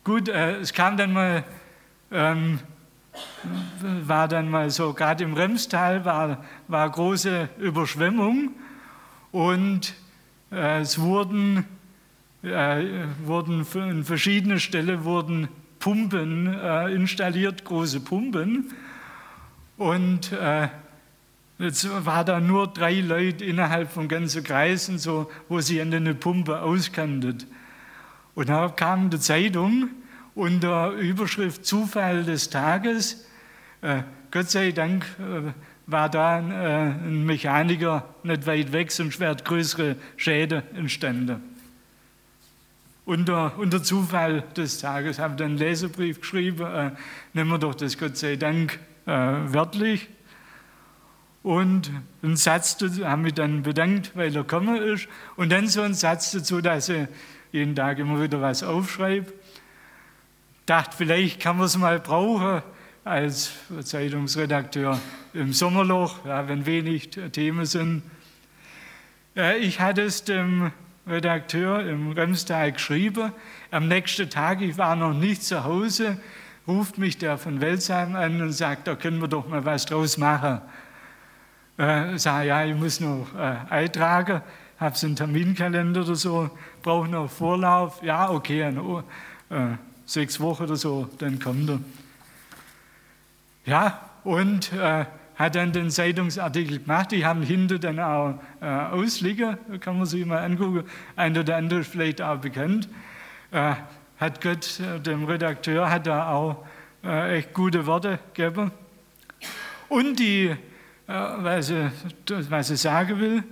[0.04, 1.44] gut, äh, es kam dann mal
[2.10, 2.60] ähm,
[3.82, 8.52] war dann mal so, gerade im Remstal war, war große Überschwemmung
[9.32, 9.94] und
[10.50, 11.64] äh, es wurden,
[12.42, 12.84] äh,
[13.24, 15.48] wurden an verschiedenen Stellen wurden
[15.78, 18.72] Pumpen äh, installiert, große Pumpen.
[19.78, 20.68] Und äh,
[21.58, 26.14] jetzt war da nur drei Leute innerhalb von ganzen Kreisen, so, wo sie an der
[26.14, 27.44] Pumpe auskannten.
[28.34, 29.90] Und da kam der Zeitung,
[30.34, 33.26] unter Überschrift Zufall des Tages.
[33.80, 35.52] Äh, Gott sei Dank äh,
[35.86, 41.40] war da ein, äh, ein, Mechaniker nicht weit weg, sonst wären größere Schäden entstanden.
[43.04, 46.90] Unter, unter Zufall des Tages habe ich dann einen Leserbrief geschrieben, äh,
[47.32, 48.78] nehmen wir doch das Gott sei Dank
[49.08, 50.08] äh, wörtlich.
[51.42, 51.90] Und
[52.22, 55.08] einen Satz dazu, haben mich dann bedankt, weil er gekommen ist.
[55.36, 57.08] Und dann so ein Satz dazu, dass ich
[57.50, 59.32] jeden Tag immer wieder was aufschreibe
[60.68, 62.62] dachte, vielleicht kann man es mal brauchen
[63.04, 65.00] als Zeitungsredakteur
[65.32, 68.02] im Sommerloch, ja, wenn wenig Themen sind.
[69.60, 70.72] Ich hatte es dem
[71.06, 73.32] Redakteur im Remstal geschrieben.
[73.70, 76.20] Am nächsten Tag, ich war noch nicht zu Hause,
[76.68, 80.18] ruft mich der von Welsheim an und sagt, da können wir doch mal was draus
[80.18, 80.60] machen.
[81.78, 84.42] Äh, sag, ja, ich muss noch äh, eintragen,
[84.78, 86.50] habe so einen Terminkalender oder so,
[86.82, 88.02] brauche noch Vorlauf.
[88.02, 88.72] Ja, okay, äh,
[90.04, 91.80] sechs Wochen oder so, dann kommt er.
[93.64, 97.12] Ja, und äh, hat dann den Zeitungsartikel gemacht.
[97.12, 100.84] Die haben hinter dann auch äh, Ausleger, kann man sich mal angucken.
[101.16, 102.88] Einer oder andere vielleicht auch bekannt.
[103.52, 103.74] Äh,
[104.18, 106.66] hat Gott, äh, dem Redakteur, hat er auch
[107.04, 108.72] äh, echt gute Worte gegeben.
[109.88, 110.56] Und die, äh,
[111.06, 113.44] was, ich, was ich sagen will,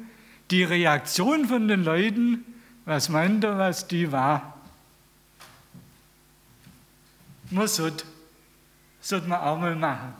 [0.51, 2.45] die Reaktion von den Leuten,
[2.85, 4.57] was meint er, was die war?
[7.51, 8.05] muss das,
[9.01, 10.15] sollte man auch mal machen.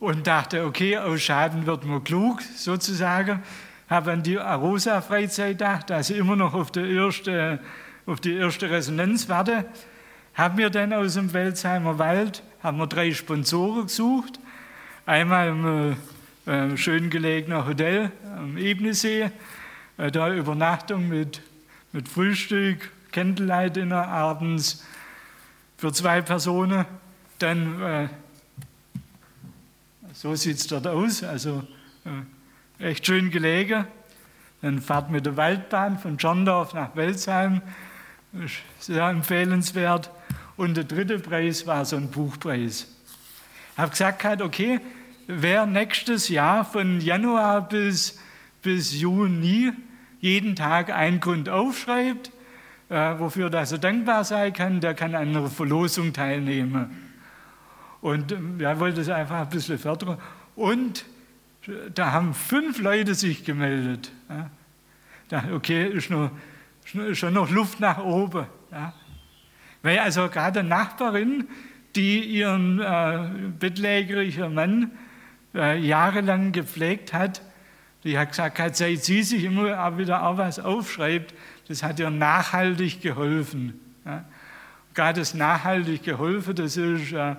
[0.00, 3.42] Und dachte, okay, aus Schaden wird man klug, sozusagen.
[3.88, 7.60] Habe an die Arosa-Freizeit gedacht, also immer noch auf, der erste,
[8.06, 9.66] auf die erste Resonanz warte.
[10.34, 14.40] Haben wir dann aus dem Welsheimer Wald haben wir drei Sponsoren gesucht.
[15.04, 15.96] Einmal im
[16.46, 19.30] äh, schön gelegenen Hotel am Ebnesee,
[19.98, 21.42] äh, da Übernachtung mit,
[21.92, 24.82] mit Frühstück, Candlelight-Dinner abends
[25.76, 26.86] für zwei Personen.
[27.38, 28.08] Dann, äh,
[30.14, 31.64] so sieht es dort aus, also
[32.78, 33.86] echt schön gelegen.
[34.62, 37.60] Dann fahrt mit der Waldbahn von Schorndorf nach Welsheim,
[38.78, 40.10] sehr empfehlenswert.
[40.56, 42.86] Und der dritte Preis war so ein Buchpreis.
[43.72, 44.80] Ich habe gesagt, okay,
[45.26, 48.18] wer nächstes Jahr von Januar bis,
[48.62, 49.72] bis Juni
[50.20, 52.30] jeden Tag einen Grund aufschreibt,
[52.88, 57.10] äh, wofür das so dankbar sein kann, der kann an einer Verlosung teilnehmen.
[58.00, 60.18] Und ähm, er wollte es einfach ein bisschen fördern.
[60.56, 61.04] Und
[61.94, 64.12] da haben fünf Leute sich gemeldet.
[64.28, 64.50] Ja.
[65.28, 66.30] Da, okay, ist, noch,
[66.84, 68.46] ist schon noch Luft nach oben.
[68.70, 68.92] Ja.
[69.82, 71.48] Weil also gerade eine Nachbarin,
[71.96, 74.90] die ihren äh, bettlägerigen Mann
[75.54, 77.42] äh, jahrelang gepflegt hat,
[78.02, 81.34] die hat gesagt, seit sie sich immer wieder auch was aufschreibt,
[81.68, 83.80] das hat ihr nachhaltig geholfen.
[84.04, 84.24] Ja.
[84.92, 87.34] Gerade das nachhaltig geholfen, das ist, äh, äh,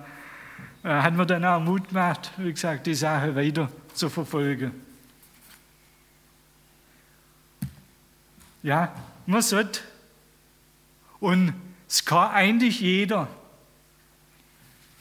[0.82, 4.72] hat mir dann auch Mut gemacht, wie gesagt, die Sache weiter zu verfolgen.
[8.62, 8.94] Ja,
[9.26, 9.80] man sollte.
[11.20, 11.54] Und
[11.88, 13.28] es kann eigentlich jeder.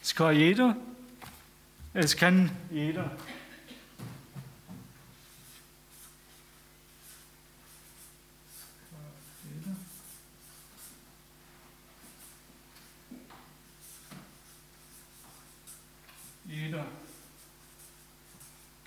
[0.01, 0.77] Es kann jeder.
[1.93, 3.11] Es kann jeder.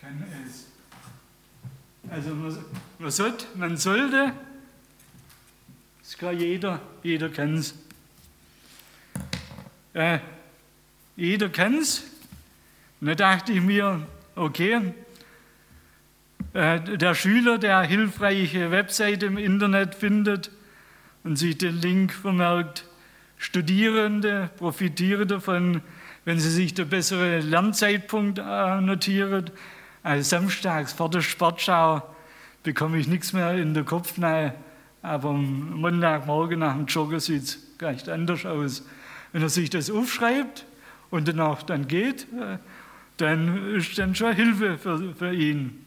[0.08, 0.66] Kann es.
[2.10, 2.56] Also man,
[2.98, 4.32] man, sollte, man sollte,
[6.00, 7.74] das kann jeder, jeder kann es.
[9.92, 10.20] Äh,
[11.14, 12.04] jeder kann es.
[13.02, 14.94] Und da dachte ich mir, okay,
[16.54, 20.50] äh, der Schüler, der hilfreiche Webseite im Internet findet
[21.22, 22.86] und sich den Link vermerkt,
[23.36, 25.82] Studierende profitieren davon,
[26.24, 29.50] wenn sie sich der bessere Lernzeitpunkt äh, notieren.
[30.02, 32.02] Also samstags vor der Sportschau
[32.62, 34.52] bekomme ich nichts mehr in den Kopf rein,
[35.02, 38.84] aber am Montagmorgen nach dem Joggen sieht es recht anders aus.
[39.32, 40.64] Wenn er sich das aufschreibt
[41.10, 42.58] und danach dann geht, äh,
[43.18, 45.84] dann ist dann schon Hilfe für, für ihn.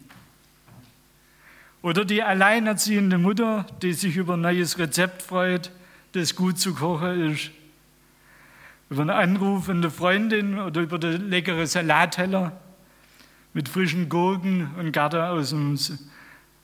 [1.82, 5.72] Oder die alleinerziehende Mutter, die sich über ein neues Rezept freut,
[6.12, 7.50] das gut zu kochen ist.
[8.88, 12.52] Über einen Anruf von der Freundin oder über den leckeren Salatteller
[13.54, 15.78] mit frischen Gurken und Garten aus dem,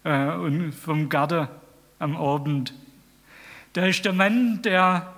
[0.05, 1.49] äh, und vom Garten
[1.99, 2.75] am Abend.
[3.75, 5.15] Da ist der Mann, der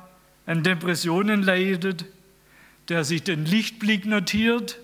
[0.47, 2.05] an Depressionen leidet,
[2.89, 4.79] der sich den Lichtblick notiert.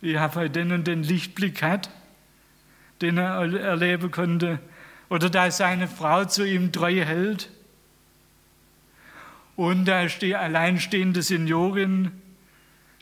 [0.00, 1.90] Ich habe heute den und den Lichtblick gehabt
[3.00, 4.58] den er erleben konnte,
[5.08, 7.50] oder da seine Frau zu ihm treu hält.
[9.56, 12.12] Und da ist die alleinstehende Seniorin,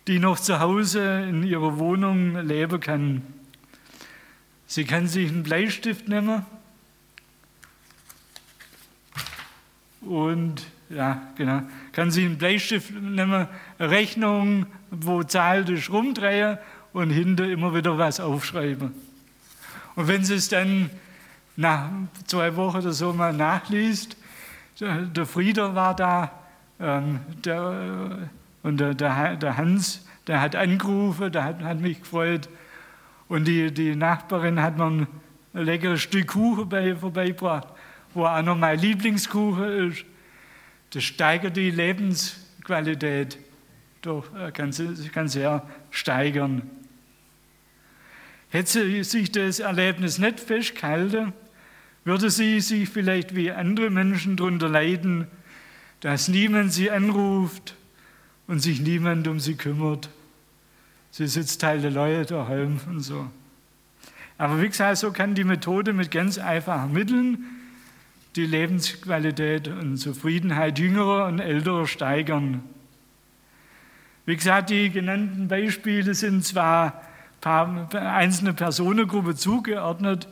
[0.06, 3.22] die noch zu Hause in ihrer Wohnung leben kann.
[4.66, 6.44] Sie kann sich einen Bleistift nehmen
[10.00, 16.58] und ja, genau, kann sich einen Bleistift nehmen, eine Rechnung, wo zahlt ist, rumdrehen
[16.92, 18.92] und hinter immer wieder was aufschreiben.
[19.96, 20.90] Und wenn sie es dann
[21.56, 21.88] nach
[22.26, 24.16] zwei Wochen oder so mal nachliest,
[24.78, 26.30] der Frieder war da
[26.78, 28.28] ähm, der,
[28.66, 32.48] und der, der, Hans, der hat angerufen, der hat, hat mich gefreut.
[33.28, 35.06] Und die, die Nachbarin hat mir ein
[35.52, 37.68] leckeres Stück Kuchen bei, vorbeigebracht,
[38.12, 40.04] wo auch noch mein Lieblingskuchen ist.
[40.90, 43.38] Das steigert die Lebensqualität.
[44.02, 44.74] Doch, äh, kann,
[45.14, 46.68] kann sehr steigern.
[48.48, 51.32] Hätte sie sich das Erlebnis nicht festgehalten,
[52.02, 55.28] würde sie sich vielleicht wie andere Menschen darunter leiden,
[56.00, 57.76] dass niemand sie anruft
[58.46, 60.08] und sich niemand um sie kümmert.
[61.10, 63.26] Sie sitzt halt der Leute daheim und so.
[64.38, 67.44] Aber wie gesagt, so kann die Methode mit ganz einfachen Mitteln
[68.36, 72.62] die Lebensqualität und Zufriedenheit jüngerer und älterer steigern.
[74.26, 77.02] Wie gesagt, die genannten Beispiele sind zwar
[77.42, 80.28] einzelne Personengruppen zugeordnet,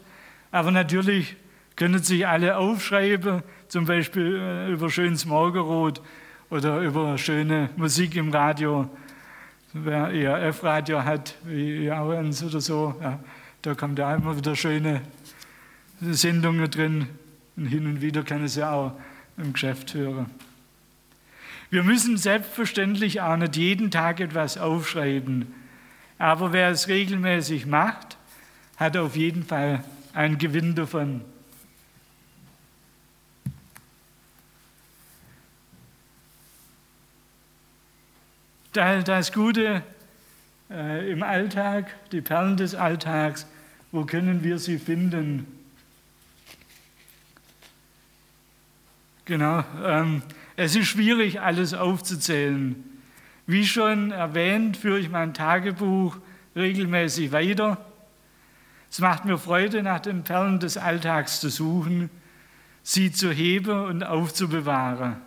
[0.50, 1.36] aber natürlich
[1.76, 6.00] können sich alle aufschreiben, zum Beispiel äh, über schönes Morgenrot
[6.50, 8.88] oder über schöne Musik im Radio.
[9.72, 13.18] Wer ERF-Radio hat, wie Jauens oder so, ja,
[13.62, 15.00] da kommt ja immer wieder schöne
[16.00, 17.08] Sendungen drin.
[17.56, 18.92] Und hin und wieder kann es ja auch
[19.36, 20.26] im Geschäft hören.
[21.70, 25.52] Wir müssen selbstverständlich auch nicht jeden Tag etwas aufschreiben.
[26.18, 28.16] Aber wer es regelmäßig macht,
[28.76, 31.22] hat auf jeden Fall einen Gewinn davon.
[38.74, 39.84] Das Gute
[40.68, 43.46] äh, im Alltag, die Perlen des Alltags,
[43.92, 45.46] wo können wir sie finden?
[49.26, 50.22] Genau, ähm,
[50.56, 52.74] es ist schwierig, alles aufzuzählen.
[53.46, 56.16] Wie schon erwähnt, führe ich mein Tagebuch
[56.56, 57.78] regelmäßig weiter.
[58.90, 62.10] Es macht mir Freude, nach den Perlen des Alltags zu suchen,
[62.82, 65.18] sie zu heben und aufzubewahren.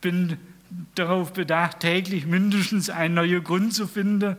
[0.00, 0.38] Bin
[0.94, 4.36] darauf bedacht, täglich mindestens einen neuen Grund zu finden,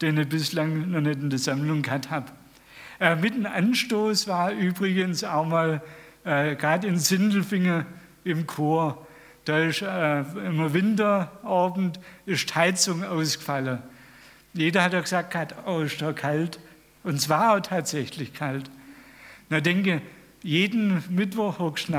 [0.00, 2.26] den ich bislang noch nicht in der Sammlung gehabt habe.
[3.00, 5.82] Äh, mit einem Anstoß war übrigens auch mal
[6.24, 7.86] äh, gerade in Sindelfingen
[8.24, 9.06] im Chor
[9.44, 13.78] da ist äh, im Winterabend ist Heizung ausgefallen.
[14.54, 16.60] Jeder hat ja gesagt, oh, ist da kalt.
[17.02, 18.70] Und es war auch tatsächlich kalt.
[19.48, 20.00] Na denke,
[20.42, 21.92] jeden Mittwoch hockst du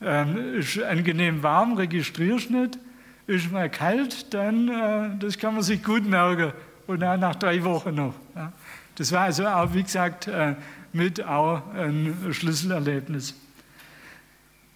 [0.00, 2.78] ähm, ist angenehm warm, registrierst nicht,
[3.26, 6.52] ist mal kalt, dann, äh, das kann man sich gut merken.
[6.86, 8.14] Und dann nach drei Wochen noch.
[8.34, 8.52] Ja.
[8.94, 10.54] Das war also auch, wie gesagt, äh,
[10.92, 13.34] mit auch ein Schlüsselerlebnis.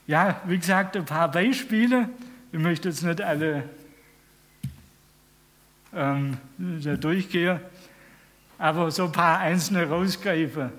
[0.07, 2.09] Ja, wie gesagt, ein paar Beispiele.
[2.53, 3.63] Ich möchte jetzt nicht alle
[5.95, 7.61] ähm, da durchgehen,
[8.59, 10.71] aber so ein paar einzelne rausgreifen.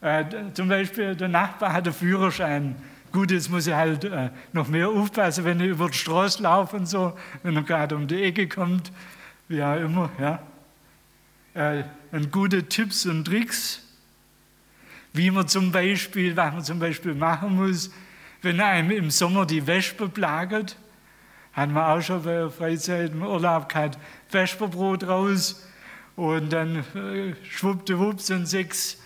[0.00, 2.76] Äh, zum Beispiel, der Nachbar hat einen Führerschein.
[3.18, 6.76] Gut, jetzt muss ich halt äh, noch mehr aufpassen, wenn ich über die Straße laufe
[6.76, 8.92] und so, wenn er gerade um die Ecke kommt,
[9.48, 10.08] wie auch immer.
[10.20, 10.40] Ja.
[11.54, 11.82] äh,
[12.30, 13.82] gute Tipps und Tricks,
[15.14, 17.90] wie man zum Beispiel, was man zum Beispiel machen muss,
[18.42, 20.76] wenn einem im Sommer die Wespe plagt.
[21.54, 23.98] Haben wir auch schon bei der Freizeit im Urlaub gehabt,
[24.28, 25.66] Vesperbrot raus
[26.14, 28.96] und dann äh, schwuppdiwupp sind sechs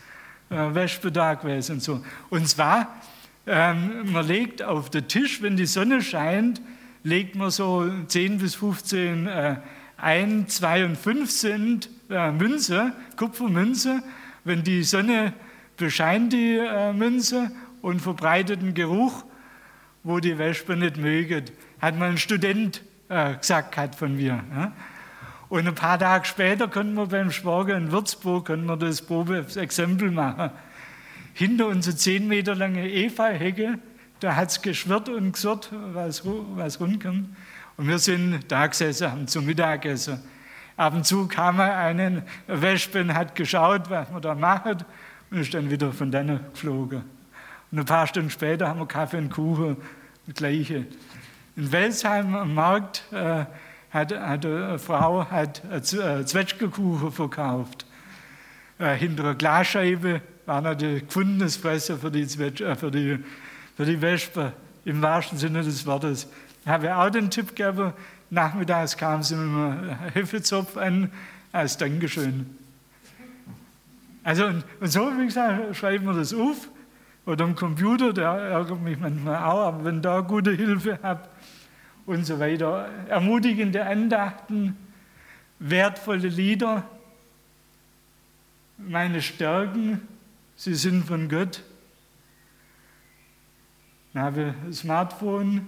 [0.50, 2.04] äh, Wespen da gewesen und so.
[2.28, 3.00] Und zwar,
[3.46, 6.60] ähm, man legt auf den Tisch, wenn die Sonne scheint,
[7.02, 9.56] legt man so 10 bis 15 äh,
[9.96, 14.02] 1, 2 und 5 Cent äh, Münze, Kupfermünze.
[14.44, 15.32] Wenn die Sonne
[15.76, 19.24] bescheint die äh, Münze und verbreitet einen Geruch,
[20.04, 21.44] wo die Wespe nicht mögen,
[21.80, 24.42] hat mal ein Student äh, gesagt hat von mir.
[24.54, 24.72] Ja?
[25.48, 30.10] Und ein paar Tage später konnten wir beim Schwager in Würzburg konnten wir das Probeexempel
[30.10, 30.50] machen.
[31.34, 33.78] Hinter unserer zehn Meter lange Efeu-Hecke,
[34.20, 37.28] da hat es geschwirrt und gesurrt, was, was rundkommt.
[37.76, 40.20] Und wir sind da gesessen, haben zum Mittagessen.
[40.76, 44.84] Ab und zu kam eine Wespe und hat geschaut, was wir da machen,
[45.30, 47.02] und ist dann wieder von dann geflogen.
[47.70, 49.76] Und ein paar Stunden später haben wir Kaffee und Kuchen,
[50.26, 50.86] das Gleiche.
[51.56, 53.46] In Welsheim am Markt äh,
[53.90, 57.86] hat, hat eine Frau hat Zwetschgekuchen verkauft.
[58.78, 60.20] Äh, hinter einer Glasscheibe
[60.60, 63.18] natürlich gefundenes Fressen für die, äh, für, die,
[63.76, 64.52] für die Wespe,
[64.84, 66.28] im wahrsten Sinne des Wortes.
[66.64, 67.92] Ich habe auch den Tipp gegeben,
[68.30, 71.10] nachmittags kam sie mit einem Hefezopf an,
[71.52, 72.46] als Dankeschön.
[74.24, 76.68] Also, und, so, wie gesagt, schreiben wir das auf.
[77.24, 81.28] Oder am Computer, der ärgert mich manchmal auch, aber wenn da gute Hilfe habt,
[82.06, 82.88] und so weiter.
[83.08, 84.76] Ermutigende Andachten,
[85.58, 86.84] wertvolle Lieder,
[88.78, 90.00] meine Stärken,
[90.62, 91.60] sie sind von Gott.
[94.14, 95.66] Habe ein Smartphone,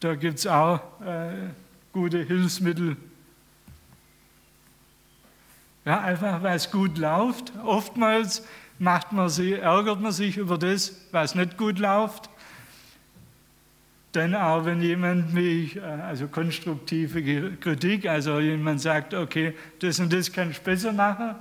[0.00, 1.50] da gibt es auch äh,
[1.92, 2.96] gute Hilfsmittel.
[5.84, 7.52] Ja, einfach weil es gut läuft.
[7.62, 8.46] Oftmals
[8.78, 12.30] macht man sich, ärgert man sich über das, was nicht gut läuft.
[14.12, 20.10] Dann auch, wenn jemand mich, äh, also konstruktive Kritik, also jemand sagt, okay, das und
[20.10, 21.34] das kann ich besser machen,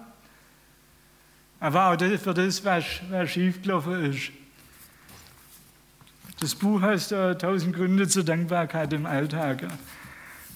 [1.62, 4.32] aber auch das, für das, was, was schiefgelaufen ist.
[6.40, 9.68] Das Buch heißt äh, 1000 Gründe zur Dankbarkeit im Alltag.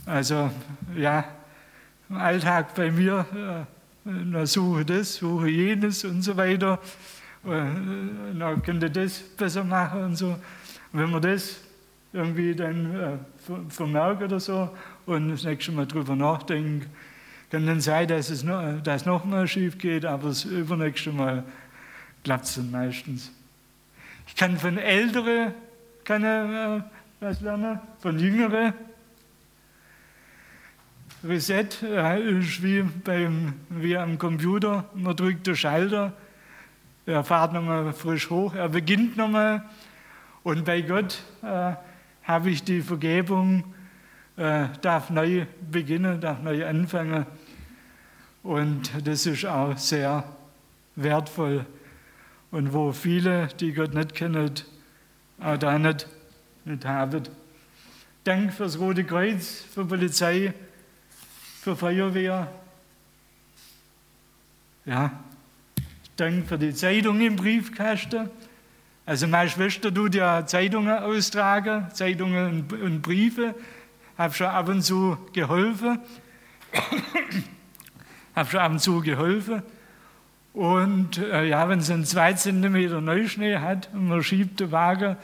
[0.08, 0.50] Also
[0.98, 1.24] ja,
[2.10, 3.68] im Alltag bei mir,
[4.04, 6.80] äh, suche das, suche jenes und so weiter.
[7.46, 7.50] Äh,
[8.40, 10.30] dann könnte das besser machen und so.
[10.30, 10.40] Und
[11.00, 11.60] wenn man das
[12.14, 13.18] irgendwie dann äh,
[13.70, 14.72] vermerke oder so
[15.06, 16.88] und das nächste Mal drüber nachdenke,
[17.50, 21.44] kann dann sein, dass es noch, dass noch mal schief geht, aber das übernächste Mal
[22.24, 23.32] klappt es meistens.
[24.28, 25.54] Ich kann von Älteren
[26.04, 26.82] kann, äh,
[27.20, 28.74] was lernen, von Jüngeren.
[31.24, 36.14] Reset äh, ist wie, beim, wie am Computer, man drückt den Schalter,
[37.08, 39.64] er fährt nochmal frisch hoch, er beginnt nochmal
[40.44, 41.74] und bei Gott äh,
[42.24, 43.75] habe ich die Vergebung,
[44.38, 47.26] äh, darf neu beginnen, darf neu anfangen.
[48.44, 50.24] Und das ist auch sehr
[50.96, 51.66] wertvoll.
[52.52, 54.52] Und wo viele, die Gott nicht kennen,
[55.40, 56.08] auch da nicht,
[56.64, 57.24] nicht haben.
[58.24, 60.54] Dank fürs Rote Kreuz, für Polizei,
[61.62, 62.52] für Feuerwehr.
[64.86, 65.12] Ja,
[66.18, 68.30] Dank für die Zeitung im Briefkasten.
[69.06, 73.54] Also meine Schwester tut ja Zeitungen austragen, Zeitungen und Briefe.
[74.18, 76.00] Habe schon ab und zu geholfen.
[78.36, 79.64] habe schon ab und zu geholfen.
[80.54, 85.18] Und äh, ja, wenn es einen zwei Zentimeter Neuschnee hat und man schiebt den Wagen,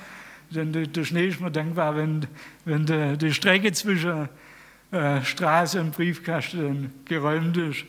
[0.50, 2.28] dann der, der Schnee ist mir dankbar, wenn,
[2.66, 4.28] wenn der, die Strecke zwischen
[4.92, 7.86] äh, Straße und Briefkasten geräumt ist.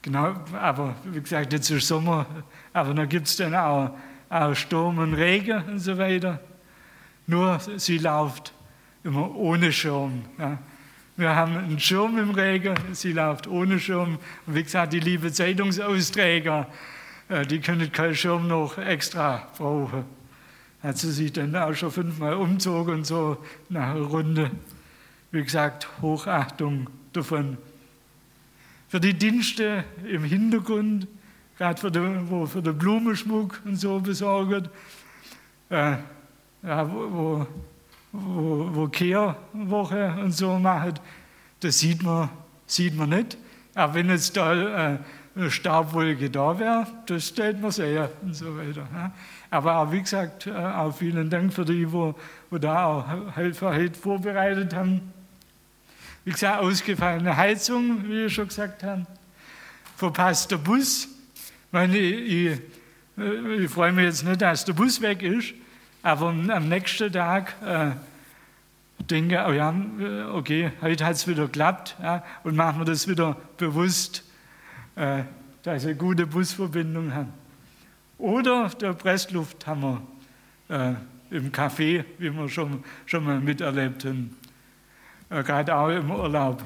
[0.00, 2.26] Genau, aber wie gesagt, jetzt ist Sommer,
[2.72, 3.90] aber dann gibt es dann auch
[4.34, 6.40] auch Sturm und Regen und so weiter.
[7.26, 8.52] Nur sie läuft
[9.04, 10.24] immer ohne Schirm.
[10.38, 10.58] Ja.
[11.16, 14.18] Wir haben einen Schirm im Regen, sie läuft ohne Schirm.
[14.46, 16.66] Und wie gesagt, die liebe Zeitungsausträger,
[17.28, 20.04] äh, die können keinen Schirm noch extra brauchen.
[20.82, 23.36] Hat sie sich dann auch schon fünfmal umzogen und so
[23.68, 24.50] nach einer Runde.
[25.30, 27.58] Wie gesagt, Hochachtung davon.
[28.88, 31.06] Für die Dienste im Hintergrund
[31.56, 34.68] gerade für den, wo für den Blumenschmuck und so besorgt,
[35.70, 35.96] äh,
[36.62, 37.46] ja, wo, wo,
[38.16, 41.00] wo Kehrwoche und so macht,
[41.60, 42.28] das sieht man,
[42.66, 43.36] sieht man nicht.
[43.74, 44.98] Aber wenn jetzt da äh,
[45.34, 48.86] eine Staubwolke da wäre, das stellt man sehr und so weiter.
[49.50, 52.14] Aber auch, wie gesagt, äh, auch vielen Dank für die, wo,
[52.50, 55.12] wo da auch Helfer halt vorbereitet haben.
[56.24, 59.06] Wie gesagt, ausgefallene Heizung, wie wir schon gesagt haben.
[59.96, 61.04] verpasster Bus.
[61.06, 62.60] Ich, meine, ich,
[63.16, 65.54] ich, freue mich jetzt nicht, dass der Bus weg ist,
[66.04, 67.92] aber am nächsten Tag äh,
[69.10, 69.74] denke, oh ja,
[70.34, 74.22] okay, heute hat es wieder geklappt ja, und machen wir das wieder bewusst,
[74.96, 75.22] äh,
[75.62, 77.32] dass wir eine gute Busverbindung haben.
[78.18, 80.02] Oder der Presslufthammer
[80.68, 80.92] äh,
[81.30, 84.36] im Café, wie wir schon, schon mal miterlebt haben.
[85.30, 86.62] Äh, Gerade auch im Urlaub,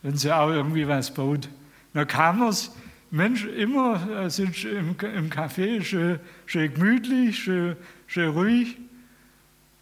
[0.00, 1.50] wenn sie auch irgendwie was baut.
[1.92, 2.74] Dann kam es,
[3.12, 8.78] Mensch, immer äh, sind im, im Café schön, schön gemütlich, schön, schön ruhig.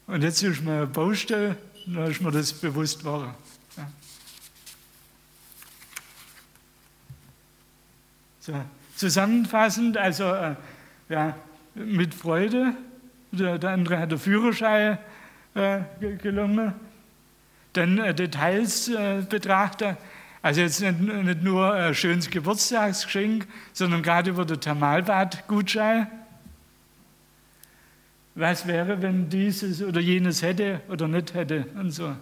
[0.09, 1.57] Und jetzt ist mir eine Baustelle,
[1.87, 3.33] dann ist mir das bewusst geworden.
[3.77, 3.91] Ja.
[8.41, 8.55] So,
[8.97, 10.57] zusammenfassend, also äh,
[11.09, 11.37] ja,
[11.77, 12.75] mit Freude.
[13.31, 14.99] Der, der, andere hat den Führerschein
[15.55, 15.83] äh,
[16.21, 16.75] gelungen.
[17.75, 19.97] Dann äh, Details äh, betrachten.
[20.43, 26.07] Also jetzt nicht, nicht nur ein schönes Geburtstagsgeschenk, sondern gerade über den Thermalbad-Gutschein.
[28.35, 32.17] Was wäre, wenn dieses oder jenes hätte oder nicht hätte und so.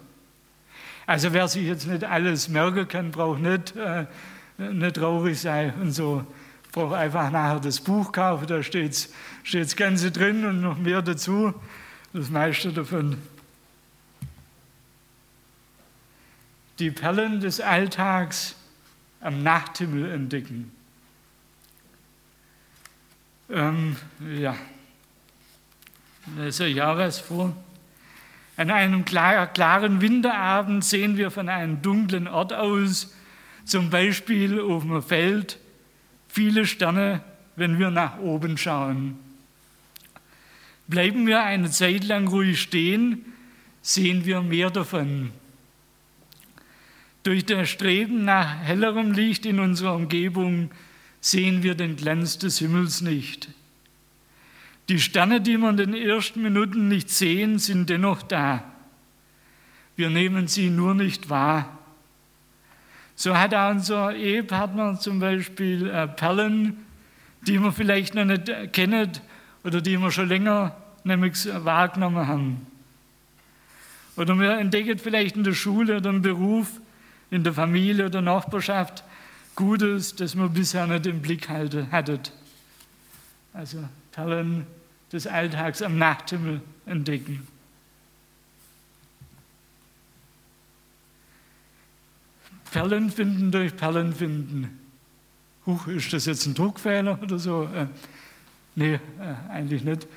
[1.05, 4.05] Also wer sich jetzt nicht alles merken kann, braucht nicht, äh,
[4.57, 6.25] nicht traurig sein und so.
[6.73, 9.09] Braucht einfach nachher das Buch kaufen, da steht
[9.51, 11.53] das Ganze drin und noch mehr dazu,
[12.13, 13.17] das meiste davon.
[16.79, 18.55] Die Perlen des Alltags
[19.19, 20.71] am Nachthimmel entdecken.
[23.49, 23.97] Ähm,
[24.37, 24.55] ja,
[26.37, 27.55] das ist ja was vor.
[28.55, 33.13] An einem klaren Winterabend sehen wir von einem dunklen Ort aus,
[33.65, 35.57] zum Beispiel auf dem Feld,
[36.27, 37.21] viele Sterne,
[37.55, 39.17] wenn wir nach oben schauen.
[40.87, 43.25] Bleiben wir eine Zeit lang ruhig stehen,
[43.81, 45.31] sehen wir mehr davon.
[47.23, 50.71] Durch das Streben nach hellerem Licht in unserer Umgebung
[51.21, 53.49] sehen wir den Glanz des Himmels nicht.
[54.87, 58.63] Die Sterne, die wir in den ersten Minuten nicht sehen, sind dennoch da.
[59.95, 61.77] Wir nehmen sie nur nicht wahr.
[63.15, 66.85] So hat auch unser Ehepartner zum Beispiel äh, Perlen,
[67.41, 69.11] die wir vielleicht noch nicht kennen
[69.63, 72.67] oder die wir schon länger nämlich wahrgenommen haben.
[74.15, 76.79] Oder wir entdecken vielleicht in der Schule oder im Beruf,
[77.31, 79.03] in der Familie oder Nachbarschaft
[79.55, 81.87] Gutes, das wir bisher nicht im Blick hatten.
[83.53, 84.65] Also Perlen
[85.11, 87.45] des Alltags am Nachthimmel entdecken.
[92.71, 94.79] Perlen finden durch Perlen finden.
[95.65, 97.63] Huch, ist das jetzt ein Druckfehler oder so?
[97.63, 97.87] Äh,
[98.75, 98.99] nee, äh,
[99.49, 100.07] eigentlich nicht.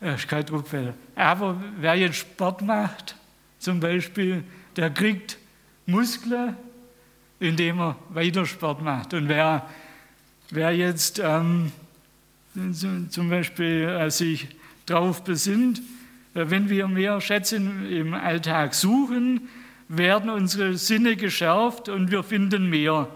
[0.00, 0.94] Äh, ist kein Druckfehler.
[1.14, 3.16] Aber wer jetzt Sport macht,
[3.58, 4.44] zum Beispiel,
[4.76, 5.38] der kriegt
[5.86, 6.56] Muskeln,
[7.40, 9.14] indem er weiter Sport macht.
[9.14, 9.68] Und wer,
[10.50, 11.72] wer jetzt ähm,
[13.10, 14.48] zum Beispiel äh, sich
[14.86, 15.78] darauf besinnt,
[16.34, 19.48] äh, wenn wir mehr Schätze im Alltag suchen,
[19.88, 23.08] werden unsere Sinne geschärft und wir finden mehr.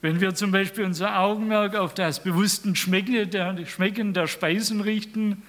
[0.00, 5.42] Wenn wir zum Beispiel unser Augenmerk auf das bewusste Schmecken der, Schmecken der Speisen richten,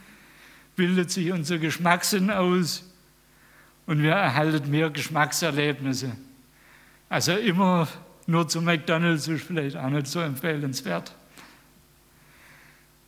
[0.75, 2.83] bildet sich unser Geschmackssinn aus
[3.85, 6.15] und wir erhalten mehr Geschmackserlebnisse.
[7.09, 7.87] Also immer
[8.27, 11.15] nur zu McDonalds ist vielleicht auch nicht so empfehlenswert.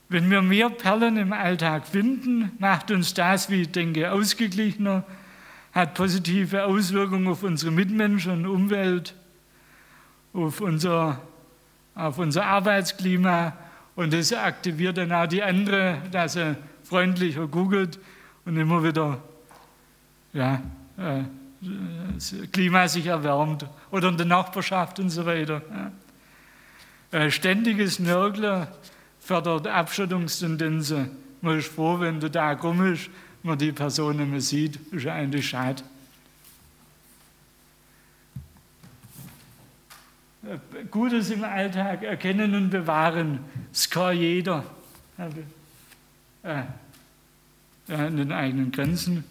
[0.09, 5.03] Wenn wir mehr Perlen im Alltag finden, macht uns das, wie ich denke, ausgeglichener,
[5.73, 9.15] hat positive Auswirkungen auf unsere Mitmenschen und Umwelt,
[10.33, 11.21] auf unser,
[11.93, 13.53] auf unser Arbeitsklima
[13.95, 17.99] und das aktiviert dann auch die andere, dass er freundlicher googelt
[18.45, 19.21] und immer wieder
[20.33, 20.61] ja,
[20.97, 21.23] äh,
[22.51, 25.61] Klima sich erwärmt oder in der Nachbarschaft und so weiter.
[27.11, 28.67] Äh, ständiges Nörgler
[29.19, 31.11] fördert Abschottungstendenzen.
[31.41, 33.09] Man ist froh, wenn der Tag rum ist,
[33.43, 34.75] man die Person nicht mehr sieht.
[34.91, 35.83] Ist ja eigentlich schade.
[40.91, 43.39] Gutes im Alltag erkennen und bewahren,
[43.71, 44.63] das kann jeder.
[46.43, 46.63] Äh,
[47.87, 49.23] in den eigenen Grenzen.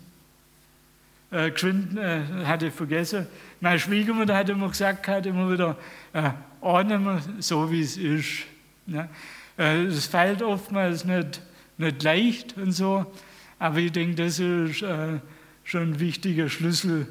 [1.31, 3.27] Äh, geschwind äh, hatte vergessen.
[3.61, 5.77] Meine Schwiegermutter hat immer gesagt, hat immer wieder,
[6.13, 8.45] äh, ordnen wir so, wie es ist.
[8.87, 9.09] Ja.
[9.59, 11.41] Äh, es fällt oftmals nicht,
[11.79, 13.07] nicht leicht und so,
[13.59, 15.19] aber ich denke, das ist äh,
[15.65, 17.09] schon ein wichtiger Schlüssel.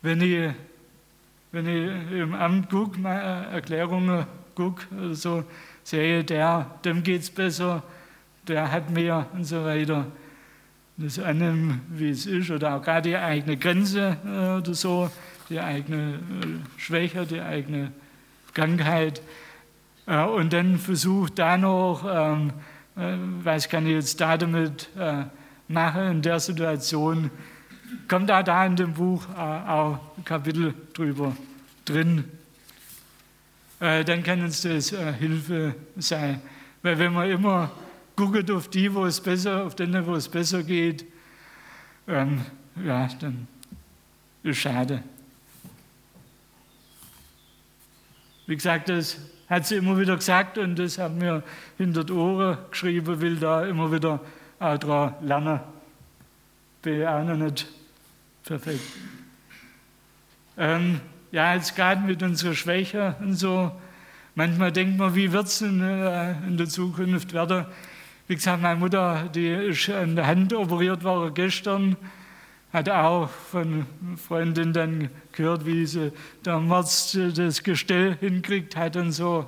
[0.00, 0.50] Wenn ich,
[1.50, 5.44] wenn ich im Amt gucke, Erklärungen gucke, so,
[5.84, 7.82] sehe, der, dem geht es besser,
[8.48, 10.06] der hat mehr und so weiter.
[11.02, 15.10] Das annehmen, wie es ist, oder auch gerade die eigene Grenze äh, oder so,
[15.50, 16.20] die eigene
[16.76, 17.90] Schwäche, die eigene
[18.54, 19.20] Krankheit.
[20.06, 22.52] Äh, und dann versucht da noch, ähm,
[22.94, 25.24] äh, was kann ich jetzt da damit äh,
[25.66, 27.32] machen in der Situation,
[28.06, 31.36] kommt auch da in dem Buch äh, auch ein Kapitel drüber
[31.84, 32.26] drin.
[33.80, 36.40] Äh, dann kann uns das äh, Hilfe sein.
[36.80, 37.72] Weil wenn man immer
[38.16, 41.04] guckt auf die, wo es besser, auf denen, wo es besser geht,
[42.06, 42.44] ähm,
[42.84, 43.46] ja, dann
[44.42, 45.02] ist schade.
[48.46, 51.42] Wie gesagt, das hat sie immer wieder gesagt und das haben wir
[51.78, 54.20] hinter die Ohren geschrieben, will da immer wieder
[54.58, 55.60] auch dran lernen.
[56.82, 57.68] Bin auch noch nicht
[58.44, 58.80] perfekt.
[60.58, 61.00] Ähm,
[61.30, 63.72] ja, jetzt gerade mit unserer Schwäche und so,
[64.34, 67.66] manchmal denkt man, wie wird es in, äh, in der Zukunft werden?
[68.32, 71.98] Wie gesagt, meine Mutter, die ist an der Hand operiert worden gestern,
[72.72, 73.84] hat auch von
[74.16, 76.12] Freundin dann gehört, wie sie
[76.42, 79.44] damals das Gestell hinkriegt hat und so.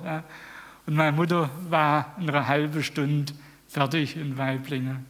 [0.85, 3.33] Und meine Mutter war eine halbe Stunde
[3.67, 5.03] fertig in Weiblingen.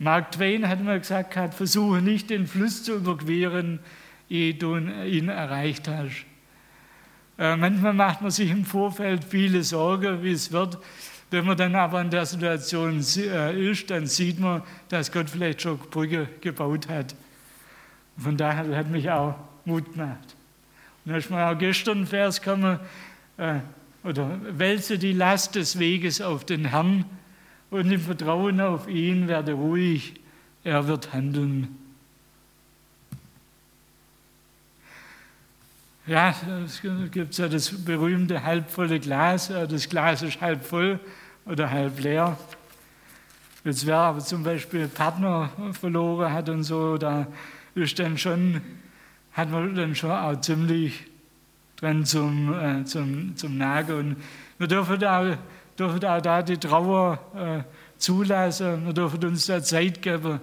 [0.00, 3.78] Mark Twain hat mal gesagt, hat, versuche nicht den Fluss zu überqueren,
[4.28, 6.26] ehe du ihn erreicht hast.
[7.38, 10.78] Äh, manchmal macht man sich im Vorfeld viele Sorgen, wie es wird.
[11.30, 15.62] Wenn man dann aber in der Situation äh, ist, dann sieht man, dass Gott vielleicht
[15.62, 17.14] schon Brücke gebaut hat.
[18.16, 20.36] Von daher hat mich auch Mut gemacht.
[21.04, 22.78] Und da ist mir auch gestern ein Vers gekommen,
[23.38, 23.58] äh,
[24.04, 27.04] oder wälze die Last des Weges auf den Herrn
[27.70, 30.14] und im Vertrauen auf ihn werde ruhig,
[30.62, 31.76] er wird handeln.
[36.08, 36.32] Ja,
[36.64, 39.48] es gibt ja das berühmte halbvolle Glas.
[39.48, 41.00] Das Glas ist halb voll
[41.46, 42.38] oder halb leer.
[43.64, 47.26] Jetzt wer aber zum Beispiel Partner verloren hat und so, da
[47.74, 48.60] ist dann schon,
[49.32, 51.06] hat man dann schon auch ziemlich
[51.74, 53.98] dran zum, äh, zum, zum Nagen.
[53.98, 54.16] Und
[54.58, 55.36] wir dürfen auch,
[55.76, 60.38] dürfen auch da die Trauer äh, zulassen, wir dürfen uns da Zeit geben.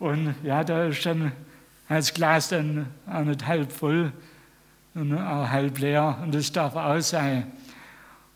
[0.00, 1.30] Und ja, da ist dann
[1.88, 4.10] das Glas dann auch nicht halb voll,
[4.94, 7.50] und auch halb leer und das darf auch sein.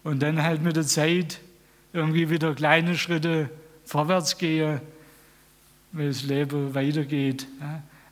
[0.05, 1.41] Und dann halt mit der Zeit
[1.93, 3.51] irgendwie wieder kleine Schritte
[3.85, 4.81] vorwärts gehen,
[5.93, 7.47] weil das Leben weitergeht.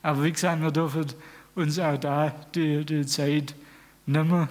[0.02, 1.06] Aber wie gesagt, wir dürfen
[1.54, 3.54] uns auch da die, die Zeit
[4.06, 4.48] nehmen.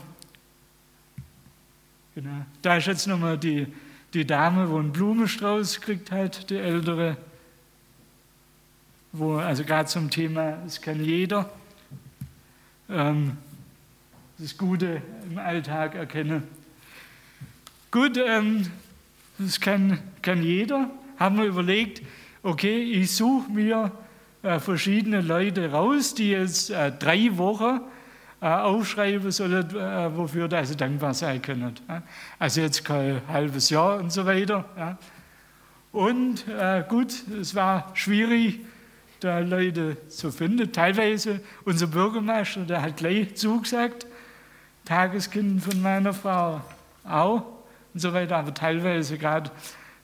[2.15, 2.45] Genau.
[2.61, 3.67] Da ist jetzt nochmal die,
[4.13, 7.17] die Dame, wo einen Blumenstrauß gekriegt hat, die ältere,
[9.11, 11.49] wo, also gerade zum Thema, es kann jeder.
[12.89, 13.37] Ähm,
[14.37, 16.43] das Gute im Alltag erkenne.
[17.91, 18.65] Gut, ähm,
[19.37, 20.89] das kann, kann jeder.
[21.17, 22.01] Haben wir überlegt,
[22.41, 23.91] okay, ich suche mir
[24.41, 27.81] äh, verschiedene Leute raus, die jetzt äh, drei Wochen
[28.41, 31.75] äh, aufschreiben sollen, äh, wofür sie dankbar sein können.
[32.39, 34.65] Also jetzt kein halbes Jahr und so weiter.
[34.75, 34.97] Ja.
[35.91, 38.59] Und äh, gut, es war schwierig,
[39.19, 40.71] da Leute zu finden.
[40.71, 44.07] Teilweise unser Bürgermeister, der hat gleich zugesagt,
[44.85, 46.61] Tageskind von meiner Frau
[47.03, 47.43] auch
[47.93, 49.51] und so weiter, aber teilweise gerade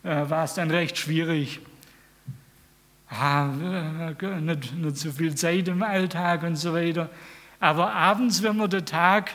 [0.03, 1.59] äh, war es dann recht schwierig.
[3.09, 7.09] Ah, äh, nicht, nicht so viel Zeit im Alltag und so weiter.
[7.59, 9.31] Aber abends, wenn man den Tag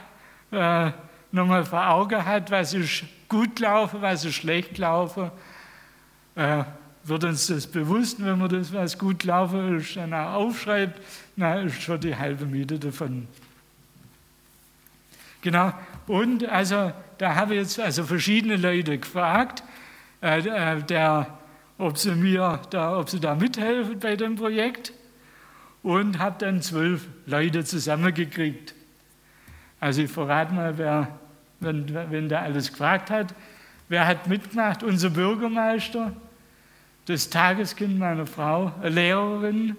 [0.51, 0.93] äh,
[1.33, 5.31] nochmal vor Augen hat, was ist gut gelaufen, was ist schlecht gelaufen,
[6.37, 6.65] äh,
[7.03, 11.01] wird uns das bewusst, wenn man das, was gut gelaufen ist, dann auch aufschreibt,
[11.37, 13.29] dann ist schon die halbe Miete davon
[15.45, 15.75] Genau.
[16.07, 19.63] Und also da habe ich jetzt also verschiedene Leute gefragt,
[20.23, 21.39] äh, äh, der,
[21.77, 24.95] ob sie mir da, ob sie da mithelfen bei dem Projekt
[25.83, 28.75] und habe dann zwölf Leute zusammengekriegt.
[29.81, 31.09] Also ich verrate mal, wer,
[31.61, 33.35] wenn, wenn der alles gefragt hat,
[33.91, 34.83] wer hat mitgemacht?
[34.83, 36.13] Unser Bürgermeister,
[37.05, 39.77] das Tageskind meiner Frau, eine Lehrerin,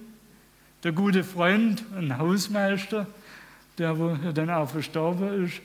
[0.84, 3.08] der gute Freund, ein Hausmeister,
[3.78, 5.62] der wo dann auch verstorben ist,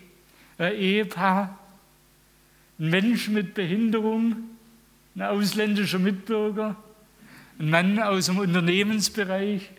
[0.59, 1.59] ein Ehepaar,
[2.79, 4.37] ein Mensch mit Behinderung,
[5.15, 6.77] ein ausländischer Mitbürger,
[7.59, 9.71] ein Mann aus dem Unternehmensbereich,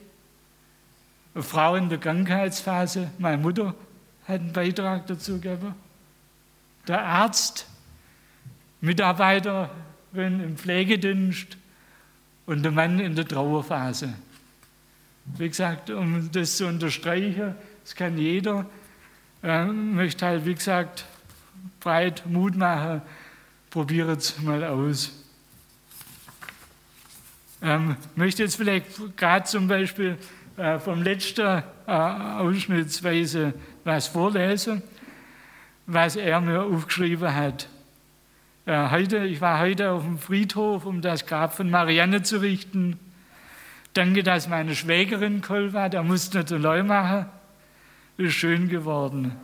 [1.33, 3.75] eine Frau in der Krankheitsphase, meine Mutter
[4.27, 5.73] hat einen Beitrag dazu gegeben,
[6.87, 7.67] der Arzt,
[8.81, 9.69] Mitarbeiterin
[10.15, 11.57] im Pflegedienst
[12.47, 14.13] und der Mann in der Trauerphase.
[15.37, 18.65] Wie gesagt, um das zu unterstreichen, das kann jeder.
[19.41, 21.05] Ich möchte halt, wie gesagt,
[21.79, 23.01] breit Mut machen.
[23.69, 25.11] Probiere es mal aus.
[27.61, 30.17] Ähm, möchte jetzt vielleicht gerade zum Beispiel
[30.57, 33.53] äh, vom letzten äh, Ausschnittsweise
[33.83, 34.83] was vorlesen.
[35.87, 37.67] was er mir aufgeschrieben hat.
[38.65, 42.99] Äh, heute, ich war heute auf dem Friedhof, um das Grab von Marianne zu richten.
[43.93, 47.25] Danke, dass meine Schwägerin Koll war, der musste nicht allein machen.
[48.21, 49.35] Ist schön geworden.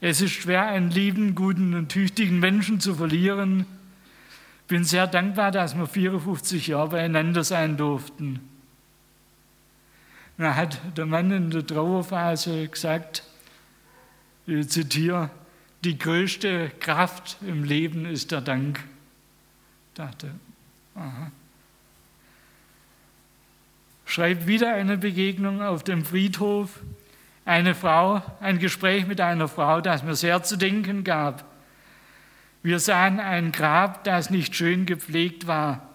[0.00, 3.64] Es ist schwer, einen lieben, guten und tüchtigen Menschen zu verlieren.
[4.66, 8.40] Bin sehr dankbar, dass wir 54 Jahre beieinander sein durften.
[10.36, 13.22] Da hat der Mann in der Trauerphase gesagt,
[14.48, 15.30] ich zitiere,
[15.84, 18.80] die größte Kraft im Leben ist der Dank.
[18.80, 20.32] Ich dachte,
[20.96, 21.30] aha.
[24.06, 26.80] Schreibt wieder eine Begegnung auf dem Friedhof.
[27.44, 31.44] Eine Frau, ein Gespräch mit einer Frau, das mir sehr zu denken gab.
[32.62, 35.88] Wir sahen ein Grab, das nicht schön gepflegt war.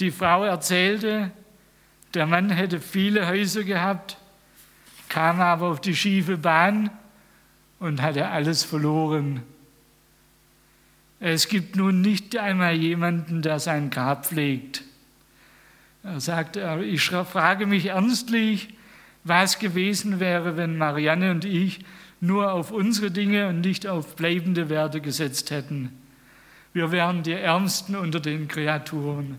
[0.00, 1.30] Die Frau erzählte,
[2.12, 4.18] der Mann hätte viele Häuser gehabt,
[5.08, 6.90] kam aber auf die schiefe Bahn
[7.78, 9.42] und hatte alles verloren.
[11.20, 14.82] Es gibt nun nicht einmal jemanden, der sein Grab pflegt.
[16.02, 18.74] Er sagt, ich frage mich ernstlich,
[19.24, 21.84] was gewesen wäre, wenn Marianne und ich
[22.20, 25.90] nur auf unsere Dinge und nicht auf bleibende Werte gesetzt hätten.
[26.72, 29.38] Wir wären die Ärmsten unter den Kreaturen.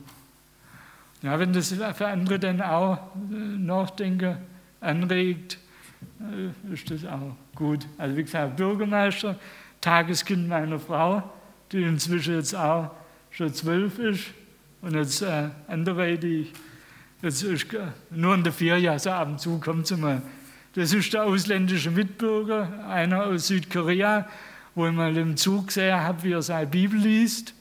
[1.22, 2.98] Ja, wenn das für andere dann auch
[3.32, 4.38] äh, Nachdenken
[4.82, 5.58] anregt,
[6.20, 7.88] äh, ist das auch gut.
[7.98, 9.40] Also wie gesagt, Bürgermeister,
[9.80, 11.24] Tageskind meiner Frau,
[11.72, 12.92] die inzwischen jetzt auch
[13.32, 14.26] schon zwölf ist
[14.82, 16.18] und jetzt äh, andere,
[17.24, 17.68] jetzt ist
[18.12, 20.22] nur in der Ferien, also ab und zu kommt sie mal.
[20.76, 24.28] Das ist der ausländische Mitbürger, einer aus Südkorea,
[24.76, 27.54] wo ich mal im Zug gesehen habe, wie er seine Bibel liest.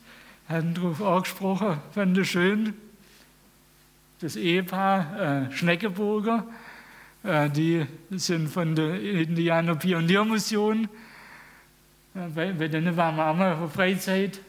[0.48, 2.74] Hat darauf angesprochen, fand ich schön.
[4.20, 6.46] Das Ehepaar äh, Schneckeburger,
[7.22, 10.88] äh, die sind von der Indianer Pioniermission.
[12.14, 14.40] Äh, bei, bei denen waren wir auch mal auf Freizeit.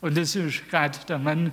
[0.00, 1.50] Und das ist gerade der Mann, äh,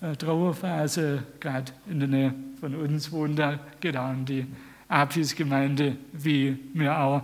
[0.00, 4.46] Trauerphase, gerade in der Nähe von uns wohnt da, genau in die
[4.88, 7.22] Apis-Gemeinde wie mir auch.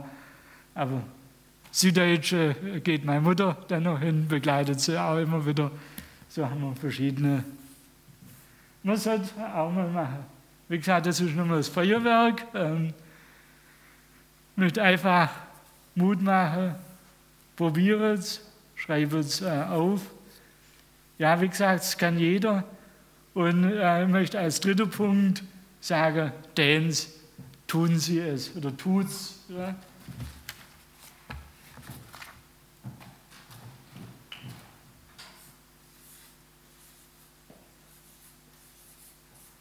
[0.74, 1.02] Aber
[1.72, 2.54] Süddeutsche
[2.84, 5.70] geht meine Mutter dann noch hin, begleitet sie auch immer wieder.
[6.28, 7.44] So haben wir verschiedene.
[8.82, 10.18] Man sollte auch mal machen.
[10.68, 12.46] Wie gesagt, das ist nochmal das Feuerwerk.
[12.54, 12.92] Ähm,
[14.54, 15.30] möchte einfach
[15.94, 16.74] Mut machen,
[17.56, 18.40] probiert es,
[18.74, 20.00] schreibt es äh, auf.
[21.18, 22.64] Ja, wie gesagt, es kann jeder.
[23.32, 25.42] Und äh, ich möchte als dritter Punkt
[25.80, 27.08] sagen, Dance,
[27.66, 29.44] tun Sie es oder tut's.
[29.48, 29.74] Ja.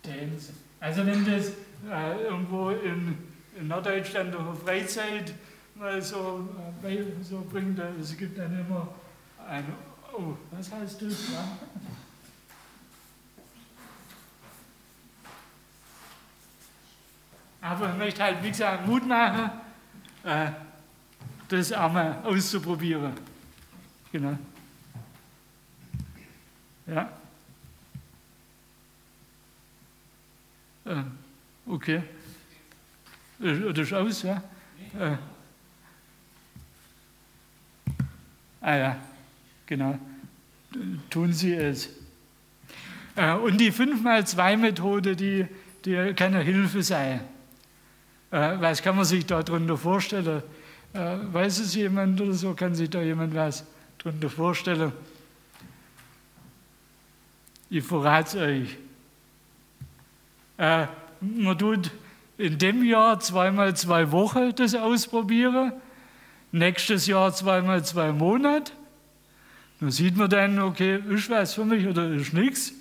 [0.03, 0.53] Dance.
[0.79, 1.49] Also wenn das
[1.91, 3.17] äh, irgendwo in,
[3.59, 5.33] in, Norddeutschland auf Freizeit
[5.73, 6.47] mal so,
[6.83, 8.87] äh, so bringt, es gibt dann immer
[9.47, 9.65] ein,
[10.17, 11.29] oh, was heißt das?
[11.31, 11.57] Ja?
[17.61, 19.49] Aber ich möchte halt, wie gesagt, Mut machen,
[20.23, 20.51] äh,
[21.47, 23.13] das auch mal auszuprobieren.
[24.11, 24.37] Genau.
[26.85, 27.09] Ja.
[30.85, 31.03] Äh,
[31.65, 32.03] okay.
[33.39, 34.41] Das ist aus, ja?
[34.97, 35.17] Äh.
[38.61, 38.97] Ah ja,
[39.65, 39.97] genau.
[41.09, 41.89] Tun Sie es.
[43.15, 45.45] Äh, und die 5x2-Methode, die,
[45.85, 47.21] die kann eine Hilfe sein.
[48.31, 50.43] Äh, was kann man sich darunter vorstellen?
[50.93, 52.53] Äh, weiß es jemand oder so?
[52.53, 53.65] Kann sich da jemand was
[53.97, 54.91] darunter vorstellen?
[57.69, 58.77] Ich verrate es euch.
[60.57, 61.91] Man tut
[62.37, 65.73] in dem Jahr zweimal zwei Wochen das ausprobieren,
[66.53, 68.71] nächstes Jahr zweimal zwei Monate.
[69.85, 72.73] Dann sieht man dann, okay, ist was für mich oder ist nichts.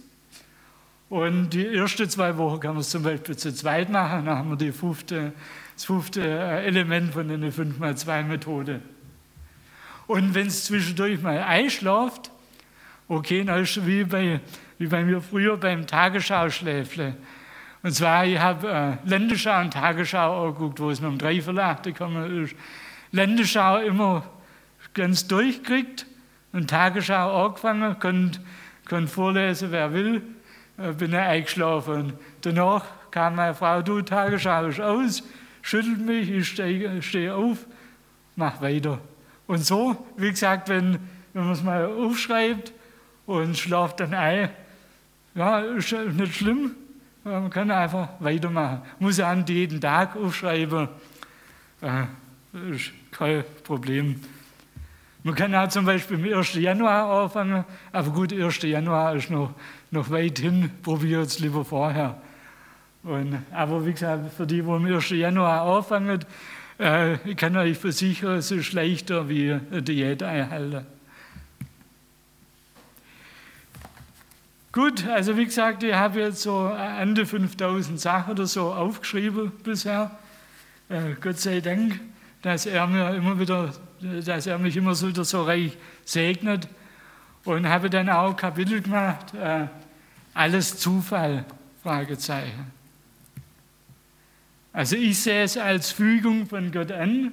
[1.11, 4.49] Und die ersten zwei Wochen kann man es zum Beispiel zu zweit machen, dann haben
[4.49, 5.35] wir die fünfte,
[5.75, 8.81] das fünfte äh, Element von der 5x2-Methode.
[10.07, 12.31] Und wenn es zwischendurch mal einschläft,
[13.07, 14.41] okay, dann ist es wie bei,
[14.79, 17.17] wie bei mir früher beim Tagesschau-Schläfle.
[17.83, 21.83] Und zwar, ich habe äh, Länderschau und Tagesschau angeguckt, wo es noch um drei Verlag
[21.83, 22.57] gekommen ist.
[23.13, 24.25] Länderschau immer
[24.95, 26.07] ganz durchkriegt
[26.55, 28.41] und Tagesschau angefangen, konnte
[28.87, 30.23] könnt vorlesen, wer will,
[30.79, 32.15] äh, bin ich eingeschlafen.
[32.43, 35.23] Danach kam meine Frau, du Tagesschau ist aus,
[35.63, 37.67] schüttelt mich, ich stehe steh auf,
[38.37, 39.01] mach weiter.
[39.47, 40.99] Und so, wie gesagt, wenn,
[41.33, 42.73] wenn man es mal aufschreibt
[43.27, 44.49] und schlaft dann ein,
[45.35, 46.77] ja, ist nicht schlimm,
[47.25, 48.83] man kann einfach weitermachen.
[49.01, 50.89] Muss ja an jeden Tag aufschreiben.
[51.81, 52.07] Das
[52.71, 54.21] ist kein Problem.
[55.25, 56.55] Man kann auch zum Beispiel am 1.
[56.55, 58.61] Januar anfangen, aber gut, 1.
[58.61, 59.55] Januar ist noch,
[59.91, 62.21] noch weit hin, probiert es lieber vorher.
[63.03, 65.09] Und, aber wie gesagt, für die, die am 1.
[65.09, 66.21] Januar anfangen,
[66.79, 70.85] äh, ich kann euch versichern, es ist leichter wie eine Diät einhalten.
[74.73, 79.53] Gut, also wie gesagt, ich habe jetzt so an die 5000 Sachen oder so aufgeschrieben
[79.63, 80.11] bisher.
[80.91, 81.99] Äh, Gott sei Dank,
[82.43, 83.73] dass er mir immer wieder,
[84.25, 86.69] dass er mich immer so so reich segnet.
[87.45, 89.67] Und habe dann auch Kapitel gemacht, äh,
[90.33, 91.45] alles Zufall,
[91.83, 92.73] Fragezeichen.
[94.73, 97.33] Also ich sehe es als Fügung von Gott an,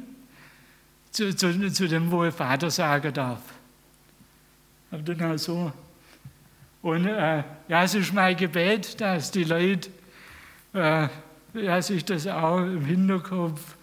[1.12, 3.42] zu, zu, zu dem, wo ich Vater sagen darf.
[4.92, 5.72] Habe dann auch so
[6.82, 9.90] und äh, ja, es ist mein Gebet, dass die Leute
[10.74, 11.08] äh,
[11.54, 13.76] ja, sich das auch im Hinterkopf,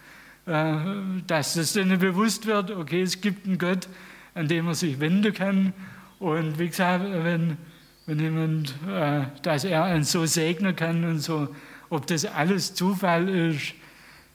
[1.27, 3.87] dass das denen bewusst wird, okay, es gibt einen Gott,
[4.33, 5.73] an dem man sich wenden kann.
[6.19, 7.57] Und wie gesagt, wenn,
[8.05, 11.53] wenn jemand, äh, dass er einen so segnen kann und so,
[11.89, 13.73] ob das alles Zufall ist,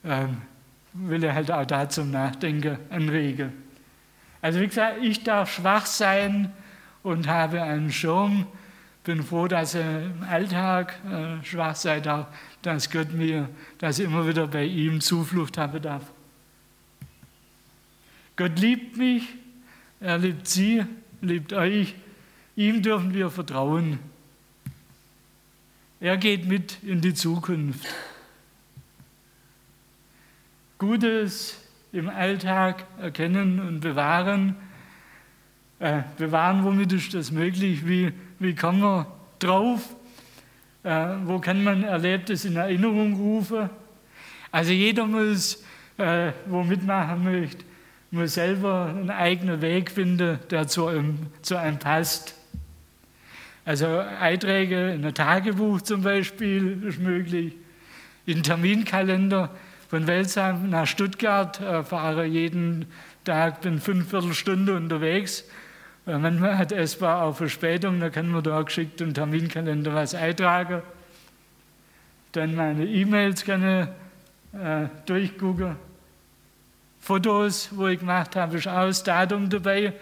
[0.05, 0.39] ähm,
[0.93, 3.53] will er halt auch da zum Nachdenken anregen.
[4.41, 6.53] Also wie gesagt, ich darf schwach sein,
[7.05, 8.47] und habe einen Schirm.
[9.05, 12.27] Bin froh, dass ich im Alltag äh, schwach sein darf,
[12.67, 13.49] dass Gott mir,
[13.79, 16.05] dass ich immer wieder bei ihm Zuflucht haben darf.
[18.37, 19.23] Gott liebt mich,
[20.01, 20.85] er liebt Sie,
[21.21, 21.95] liebt euch.
[22.57, 23.99] Ihm dürfen wir vertrauen.
[26.01, 27.87] Er geht mit in die Zukunft.
[30.79, 31.59] Gutes
[31.93, 34.57] im Alltag erkennen und bewahren
[35.85, 39.07] äh, bewahren, womit ist das möglich, wie, wie kann man
[39.39, 39.94] drauf,
[40.85, 43.71] äh, wo kann man Erlebtes in Erinnerung rufen.
[44.53, 45.65] Also jeder muss,
[45.97, 47.65] äh, wo mitmachen möchte,
[48.11, 52.35] muss selber einen eigenen Weg finden, der zu einem, zu einem passt.
[53.65, 57.55] Also Einträge in ein Tagebuch zum Beispiel ist möglich,
[58.27, 59.51] in Terminkalender
[59.89, 62.87] von Welsheim nach Stuttgart äh, fahre jeden
[63.25, 65.45] Tag, bin fünf Viertelstunde unterwegs
[66.07, 70.83] Manchmal hat es war auch Verspätung, da kann man da geschickt einen Terminkalender was eintragen.
[72.33, 75.77] Dann meine E-Mails kann ich äh, durchgucken.
[77.01, 79.95] Fotos, wo ich gemacht habe, ist auch das Datum dabei.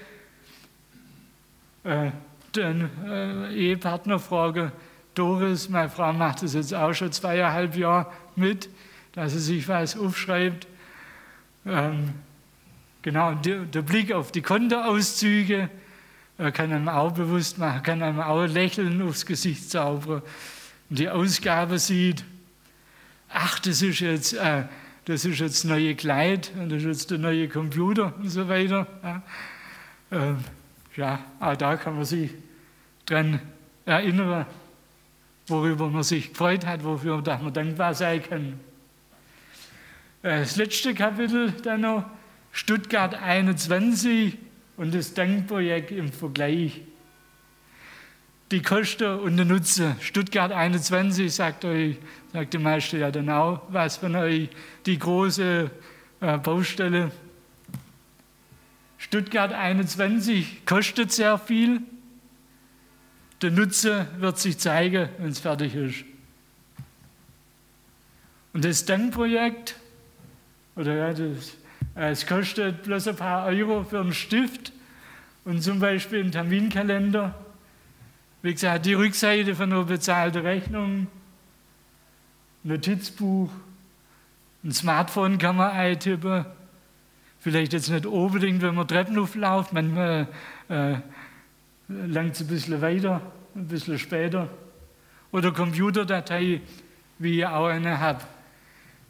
[1.84, 2.10] Äh,
[2.52, 4.72] dann äh, Ehepartnerfrage.
[5.14, 8.68] Doris, meine Frau macht das jetzt auch schon zweieinhalb Jahre mit,
[9.12, 10.66] dass sie sich was aufschreibt.
[11.66, 12.10] Ähm,
[13.02, 15.68] genau, der, der Blick auf die Kontoauszüge
[16.50, 20.22] kann einem auch bewusst machen, kann einem auch Lächeln aufs Gesicht zaubern
[20.92, 22.24] und die Ausgabe sieht,
[23.30, 24.64] ach, das ist jetzt, äh,
[25.06, 28.86] das ist jetzt neue Kleid und das ist jetzt der neue Computer und so weiter.
[29.02, 29.22] Ja,
[30.10, 30.38] ähm,
[30.96, 32.30] ja auch da kann man sich
[33.06, 33.40] dran
[33.86, 34.46] erinnern,
[35.46, 38.60] worüber man sich gefreut hat, wofür man dankbar sein kann.
[40.22, 42.04] Äh, das letzte Kapitel dann noch,
[42.52, 44.36] Stuttgart 21,
[44.76, 46.80] und das Denkprojekt im Vergleich.
[48.50, 49.96] Die Kosten und der Nutzen.
[50.00, 51.96] Stuttgart 21 sagt euch,
[52.32, 54.50] sagt die meiste ja dann auch was von euch,
[54.84, 55.70] die große
[56.20, 57.10] äh, Baustelle.
[58.98, 61.80] Stuttgart 21 kostet sehr viel.
[63.40, 66.04] Der Nutzen wird sich zeigen, wenn es fertig ist.
[68.52, 69.76] Und das Denkprojekt,
[70.76, 71.56] oder ja, das
[71.94, 74.72] es kostet bloß ein paar Euro für einen Stift
[75.44, 77.34] und zum Beispiel einen Terminkalender.
[78.42, 81.06] Wie gesagt, die Rückseite von einer bezahlten Rechnung,
[82.64, 83.50] Notizbuch,
[84.64, 86.46] ein Smartphone kann man eintippen.
[87.40, 90.28] Vielleicht jetzt nicht unbedingt, wenn man Treppen aufläuft, manchmal
[90.68, 90.94] äh,
[91.88, 93.20] langt es ein bisschen weiter,
[93.54, 94.48] ein bisschen später.
[95.32, 96.60] Oder Computerdatei,
[97.18, 98.20] wie ich auch eine habe.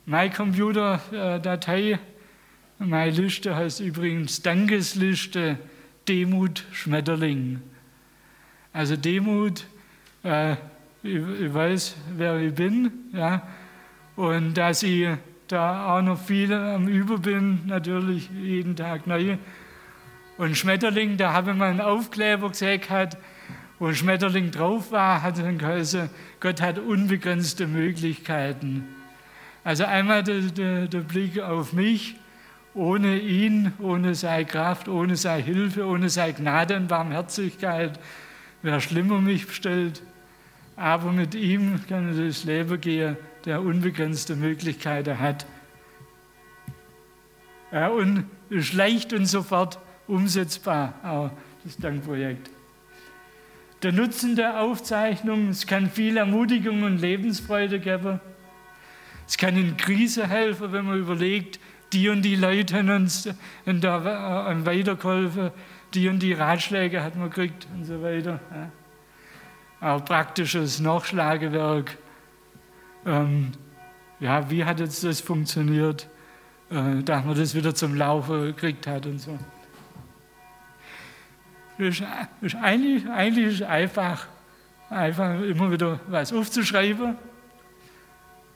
[0.06, 1.98] Meine Computerdatei
[2.84, 5.58] meine Liste heißt übrigens Dankesliste
[6.08, 7.60] Demut Schmetterling.
[8.72, 9.66] Also Demut,
[10.24, 10.52] äh,
[11.02, 13.46] ich, ich, weiß, wer ich bin, ja,
[14.16, 15.08] und dass ich
[15.48, 19.36] da auch noch viel am Über bin, natürlich jeden Tag neu.
[20.38, 22.80] Und Schmetterling, da habe ich mal einen Aufkleber gesehen,
[23.78, 26.08] wo Schmetterling drauf war, hat dann geheißen,
[26.40, 28.88] Gott hat unbegrenzte Möglichkeiten.
[29.64, 32.16] Also einmal der, der, der Blick auf mich
[32.74, 37.98] ohne ihn, ohne seine Kraft, ohne seine Hilfe, ohne seine Gnade und Barmherzigkeit
[38.62, 40.02] wäre schlimmer mich bestellt.
[40.76, 45.46] Aber mit ihm kann ich durchs Leben gehen, der unbegrenzte Möglichkeiten hat.
[47.70, 51.30] Ja, und ist leicht und sofort umsetzbar, auch
[51.64, 52.50] das Dankprojekt.
[53.82, 58.20] Der Nutzen der Aufzeichnung, es kann viel Ermutigung und Lebensfreude geben.
[59.26, 61.58] Es kann in Krise helfen, wenn man überlegt,
[61.92, 63.28] die und die Leute haben uns
[63.66, 65.50] in der, äh, weitergeholfen,
[65.94, 68.40] die und die Ratschläge hat man gekriegt und so weiter.
[69.80, 69.94] Ja.
[69.94, 71.98] Auch praktisches Nachschlagewerk.
[73.04, 73.52] Ähm,
[74.20, 76.08] ja, wie hat jetzt das funktioniert,
[76.70, 79.38] äh, dass man das wieder zum Laufen gekriegt hat und so.
[81.78, 82.04] Das ist,
[82.40, 84.26] ist eigentlich, eigentlich ist einfach,
[84.88, 87.16] einfach immer wieder was aufzuschreiben.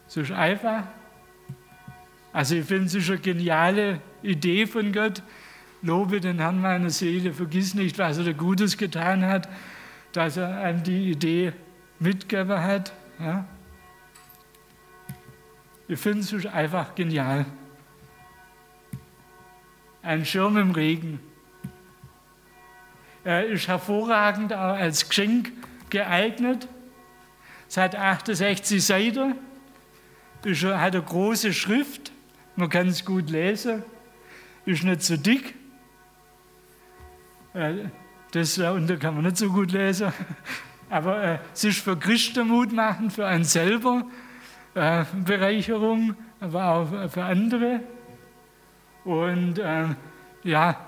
[0.07, 0.85] Es ist einfach.
[2.37, 5.23] Also ich finde, es ist eine geniale Idee von Gott.
[5.81, 9.49] Lobe den Herrn meiner Seele, vergiss nicht, was er da Gutes getan hat,
[10.13, 11.55] dass er einem die Idee
[11.99, 12.93] mitgegeben hat.
[13.19, 13.47] Ja.
[15.89, 17.47] Ich finde es einfach genial.
[20.03, 21.21] Ein Schirm im Regen.
[23.25, 25.53] Er ist hervorragend auch als Geschenk
[25.89, 26.69] geeignet.
[27.67, 29.37] Es hat 68 Seiten,
[30.45, 32.13] ist, hat eine große Schrift,
[32.57, 33.83] man kann es gut lesen,
[34.65, 35.55] ist nicht so dick.
[37.55, 37.91] Äh,
[38.33, 40.13] das da unten kann man nicht so gut lesen.
[40.91, 44.05] Aber äh, es ist für Christen mutmachend, für einen selber
[44.75, 47.81] äh, Bereicherung, aber auch für andere.
[49.05, 49.87] Und äh,
[50.45, 50.87] ja,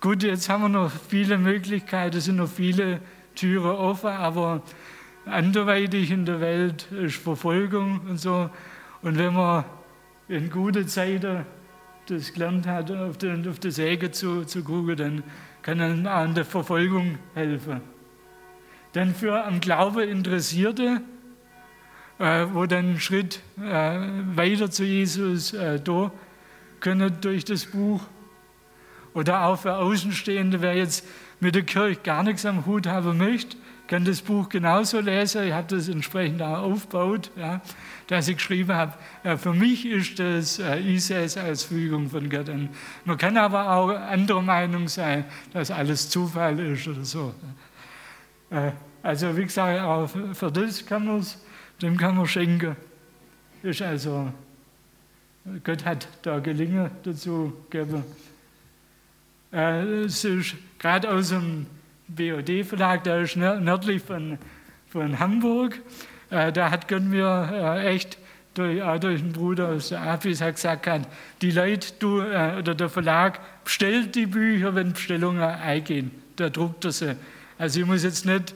[0.00, 3.00] gut, jetzt haben wir noch viele Möglichkeiten, es sind noch viele
[3.34, 4.62] Türen offen, aber
[5.26, 8.48] anderweitig in der Welt ist Verfolgung und so.
[9.02, 9.64] Und wenn man
[10.28, 11.46] in guten Zeiten
[12.06, 15.22] das gelernt hat, auf, den, auf die Säge zu, zu gucken, dann
[15.62, 17.80] kann auch in der Verfolgung helfen.
[18.92, 21.00] Dann für am Glauben Interessierte,
[22.18, 23.98] äh, wo dann einen Schritt äh,
[24.36, 26.12] weiter zu Jesus äh, da
[26.80, 28.02] können durch das Buch.
[29.12, 31.06] Oder auch für Außenstehende, wer jetzt
[31.40, 33.56] mit der Kirche gar nichts am Hut haben möchte,
[33.86, 35.44] kann das Buch genauso lesen.
[35.44, 37.60] Ich habe das entsprechend auch aufgebaut, ja,
[38.06, 42.50] dass ich geschrieben habe, ja, für mich ist das äh, ISAs als Fügung von Gott.
[43.04, 47.34] Man kann aber auch anderer Meinung sein, dass alles Zufall ist oder so.
[48.50, 48.72] Äh,
[49.02, 51.38] also wie gesagt, auch für das kann man es
[51.82, 52.76] dem kann man schenken.
[53.62, 54.32] Ist also,
[55.64, 58.04] Gott hat da Gelingen dazu gegeben.
[59.52, 61.66] Äh, es ist gerade aus dem
[62.08, 64.38] BOD-Verlag, der ist nördlich von,
[64.88, 65.80] von Hamburg.
[66.30, 68.18] Äh, da hat Gott mir äh, echt
[68.54, 71.08] durch, auch durch den Bruder aus der AFIS hat gesagt, hat,
[71.42, 76.10] die Leute, du, oder der Verlag bestellt die Bücher, wenn Bestellungen eingehen.
[76.36, 77.16] Da druckt er sie.
[77.58, 78.54] Also ich muss jetzt nicht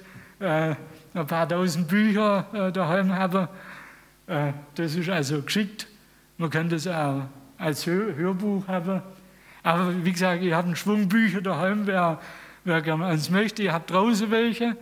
[1.15, 3.49] ein paar tausend Bücher äh, daheim haben.
[4.27, 5.87] Äh, das ist also geschickt.
[6.39, 7.23] Man kann das auch
[7.59, 9.03] als Hör Hörbuch haben.
[9.63, 12.21] Aber wie gesagt, ich habe einen Schwung Bücher daheim, wer,
[12.65, 13.63] wer gerne eins möchte.
[13.63, 14.77] Ich habe draußen welche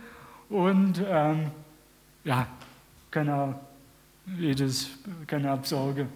[0.49, 1.51] und ähm,
[2.23, 2.47] ja,
[3.11, 3.55] kann auch
[4.37, 4.89] jedes
[5.27, 6.09] kann.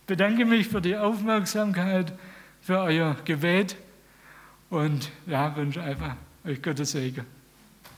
[0.00, 2.12] Ich bedanke mich für die Aufmerksamkeit,
[2.60, 3.76] für euer Gebet
[4.70, 7.37] und ja, wünsche einfach euch Gottes Segen.